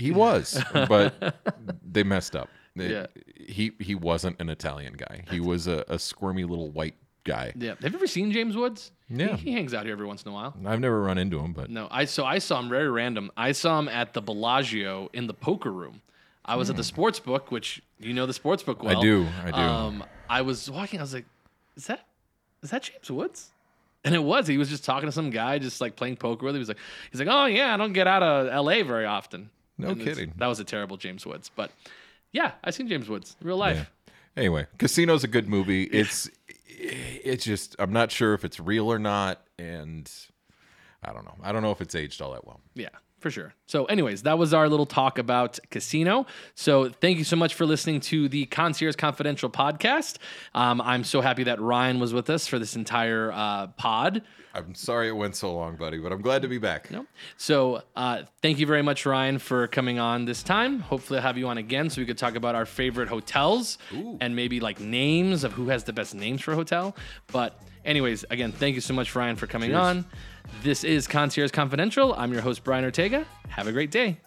He, 0.00 0.10
was, 0.12 0.62
but 0.72 1.36
they 1.92 2.02
messed 2.02 2.36
up. 2.36 2.48
They- 2.76 2.90
Yeah. 2.92 3.06
He 3.48 3.72
he 3.80 3.94
wasn't 3.94 4.38
an 4.40 4.50
Italian 4.50 4.92
guy. 4.94 5.24
He 5.30 5.40
was 5.40 5.66
a, 5.66 5.82
a 5.88 5.98
squirmy 5.98 6.44
little 6.44 6.70
white 6.70 6.96
guy. 7.24 7.52
Yeah. 7.56 7.70
Have 7.80 7.92
you 7.92 7.98
ever 7.98 8.06
seen 8.06 8.30
James 8.30 8.56
Woods? 8.56 8.92
Yeah. 9.08 9.36
He, 9.36 9.50
he 9.50 9.52
hangs 9.52 9.72
out 9.72 9.84
here 9.86 9.92
every 9.94 10.06
once 10.06 10.22
in 10.22 10.30
a 10.30 10.34
while. 10.34 10.54
I've 10.66 10.80
never 10.80 11.00
run 11.02 11.16
into 11.16 11.38
him, 11.38 11.54
but 11.54 11.70
No, 11.70 11.88
I 11.90 12.04
so 12.04 12.26
I 12.26 12.38
saw 12.40 12.60
him 12.60 12.68
very 12.68 12.90
random. 12.90 13.30
I 13.38 13.52
saw 13.52 13.78
him 13.78 13.88
at 13.88 14.12
the 14.12 14.20
Bellagio 14.20 15.08
in 15.14 15.26
the 15.26 15.34
poker 15.34 15.72
room. 15.72 16.02
I 16.44 16.56
was 16.56 16.68
at 16.70 16.76
the 16.76 16.84
sports 16.84 17.18
book, 17.20 17.50
which 17.50 17.82
you 17.98 18.12
know 18.14 18.26
the 18.26 18.32
sports 18.34 18.62
book 18.62 18.82
well. 18.82 18.96
Hmm. 18.96 19.00
do, 19.02 19.26
I 19.44 19.50
do. 19.50 19.56
Um, 19.56 20.04
I 20.28 20.42
was 20.42 20.70
walking. 20.70 20.98
I 21.00 21.02
was 21.02 21.14
like, 21.14 21.26
"Is 21.76 21.86
that 21.86 22.06
is 22.62 22.70
that 22.70 22.82
James 22.82 23.10
Woods?" 23.10 23.50
And 24.04 24.14
it 24.14 24.22
was. 24.22 24.46
He 24.46 24.56
was 24.58 24.68
just 24.70 24.84
talking 24.84 25.06
to 25.08 25.12
some 25.12 25.28
guy, 25.30 25.58
just 25.58 25.80
like 25.80 25.96
playing 25.96 26.16
poker 26.16 26.44
with. 26.46 26.54
Him. 26.54 26.58
He 26.58 26.60
was 26.60 26.68
like, 26.68 26.78
"He's 27.10 27.20
like, 27.20 27.28
oh 27.30 27.46
yeah, 27.46 27.74
I 27.74 27.76
don't 27.76 27.92
get 27.92 28.06
out 28.06 28.22
of 28.22 28.48
L.A. 28.48 28.82
very 28.82 29.04
often." 29.06 29.50
No 29.78 29.90
And 29.90 30.00
kidding. 30.00 30.34
That 30.36 30.46
was 30.48 30.60
a 30.60 30.64
terrible 30.64 30.96
James 30.96 31.24
Woods, 31.24 31.50
but 31.54 31.70
yeah, 32.32 32.52
I 32.64 32.70
seen 32.70 32.88
James 32.88 33.08
Woods 33.08 33.36
in 33.40 33.46
real 33.46 33.56
life. 33.56 33.76
Yeah. 33.76 34.12
Anyway, 34.36 34.66
Casino's 34.78 35.24
a 35.24 35.28
good 35.28 35.48
movie. 35.48 35.84
It's 35.84 36.30
it's 36.66 37.44
just 37.44 37.76
I'm 37.78 37.92
not 37.92 38.10
sure 38.10 38.34
if 38.34 38.44
it's 38.44 38.60
real 38.60 38.90
or 38.90 38.98
not, 38.98 39.44
and 39.58 40.10
I 41.02 41.12
don't 41.12 41.24
know. 41.24 41.36
I 41.42 41.52
don't 41.52 41.62
know 41.62 41.70
if 41.72 41.80
it's 41.80 41.94
aged 41.94 42.20
all 42.20 42.32
that 42.32 42.46
well. 42.46 42.60
Yeah, 42.74 42.88
for 43.18 43.30
sure. 43.30 43.54
So, 43.66 43.84
anyways, 43.86 44.22
that 44.22 44.38
was 44.38 44.54
our 44.54 44.68
little 44.68 44.86
talk 44.86 45.18
about 45.18 45.58
Casino. 45.70 46.26
So, 46.54 46.88
thank 46.88 47.18
you 47.18 47.24
so 47.24 47.36
much 47.36 47.54
for 47.54 47.66
listening 47.66 48.00
to 48.02 48.28
the 48.28 48.46
Concierge 48.46 48.96
Confidential 48.96 49.50
podcast. 49.50 50.18
Um, 50.54 50.80
I'm 50.80 51.04
so 51.04 51.20
happy 51.20 51.44
that 51.44 51.60
Ryan 51.60 51.98
was 51.98 52.14
with 52.14 52.30
us 52.30 52.46
for 52.46 52.58
this 52.58 52.76
entire 52.76 53.32
uh, 53.32 53.66
pod. 53.68 54.22
I'm 54.54 54.74
sorry 54.74 55.08
it 55.08 55.12
went 55.12 55.36
so 55.36 55.54
long, 55.54 55.76
buddy, 55.76 55.98
but 55.98 56.10
I'm 56.10 56.22
glad 56.22 56.42
to 56.42 56.48
be 56.48 56.58
back. 56.58 56.90
No? 56.90 57.06
So, 57.36 57.82
uh, 57.94 58.22
thank 58.42 58.58
you 58.58 58.66
very 58.66 58.82
much, 58.82 59.04
Ryan, 59.04 59.38
for 59.38 59.68
coming 59.68 59.98
on 59.98 60.24
this 60.24 60.42
time. 60.42 60.80
Hopefully, 60.80 61.18
I'll 61.18 61.22
have 61.24 61.36
you 61.38 61.48
on 61.48 61.58
again 61.58 61.90
so 61.90 62.00
we 62.00 62.06
could 62.06 62.18
talk 62.18 62.34
about 62.34 62.54
our 62.54 62.66
favorite 62.66 63.08
hotels 63.08 63.78
and 64.20 64.34
maybe 64.34 64.60
like 64.60 64.80
names 64.80 65.44
of 65.44 65.52
who 65.52 65.68
has 65.68 65.84
the 65.84 65.92
best 65.92 66.14
names 66.14 66.40
for 66.40 66.52
a 66.52 66.56
hotel. 66.56 66.96
But, 67.30 67.60
anyways, 67.84 68.24
again, 68.30 68.52
thank 68.52 68.74
you 68.74 68.80
so 68.80 68.94
much, 68.94 69.14
Ryan, 69.14 69.36
for 69.36 69.46
coming 69.46 69.70
Cheers. 69.70 69.80
on. 69.80 70.04
This 70.62 70.84
is 70.84 71.06
Concierge 71.06 71.52
Confidential. 71.52 72.14
I'm 72.14 72.32
your 72.32 72.42
host, 72.42 72.64
Brian 72.64 72.84
Ortega. 72.84 73.26
Have 73.48 73.66
a 73.68 73.72
great 73.72 73.90
day. 73.90 74.18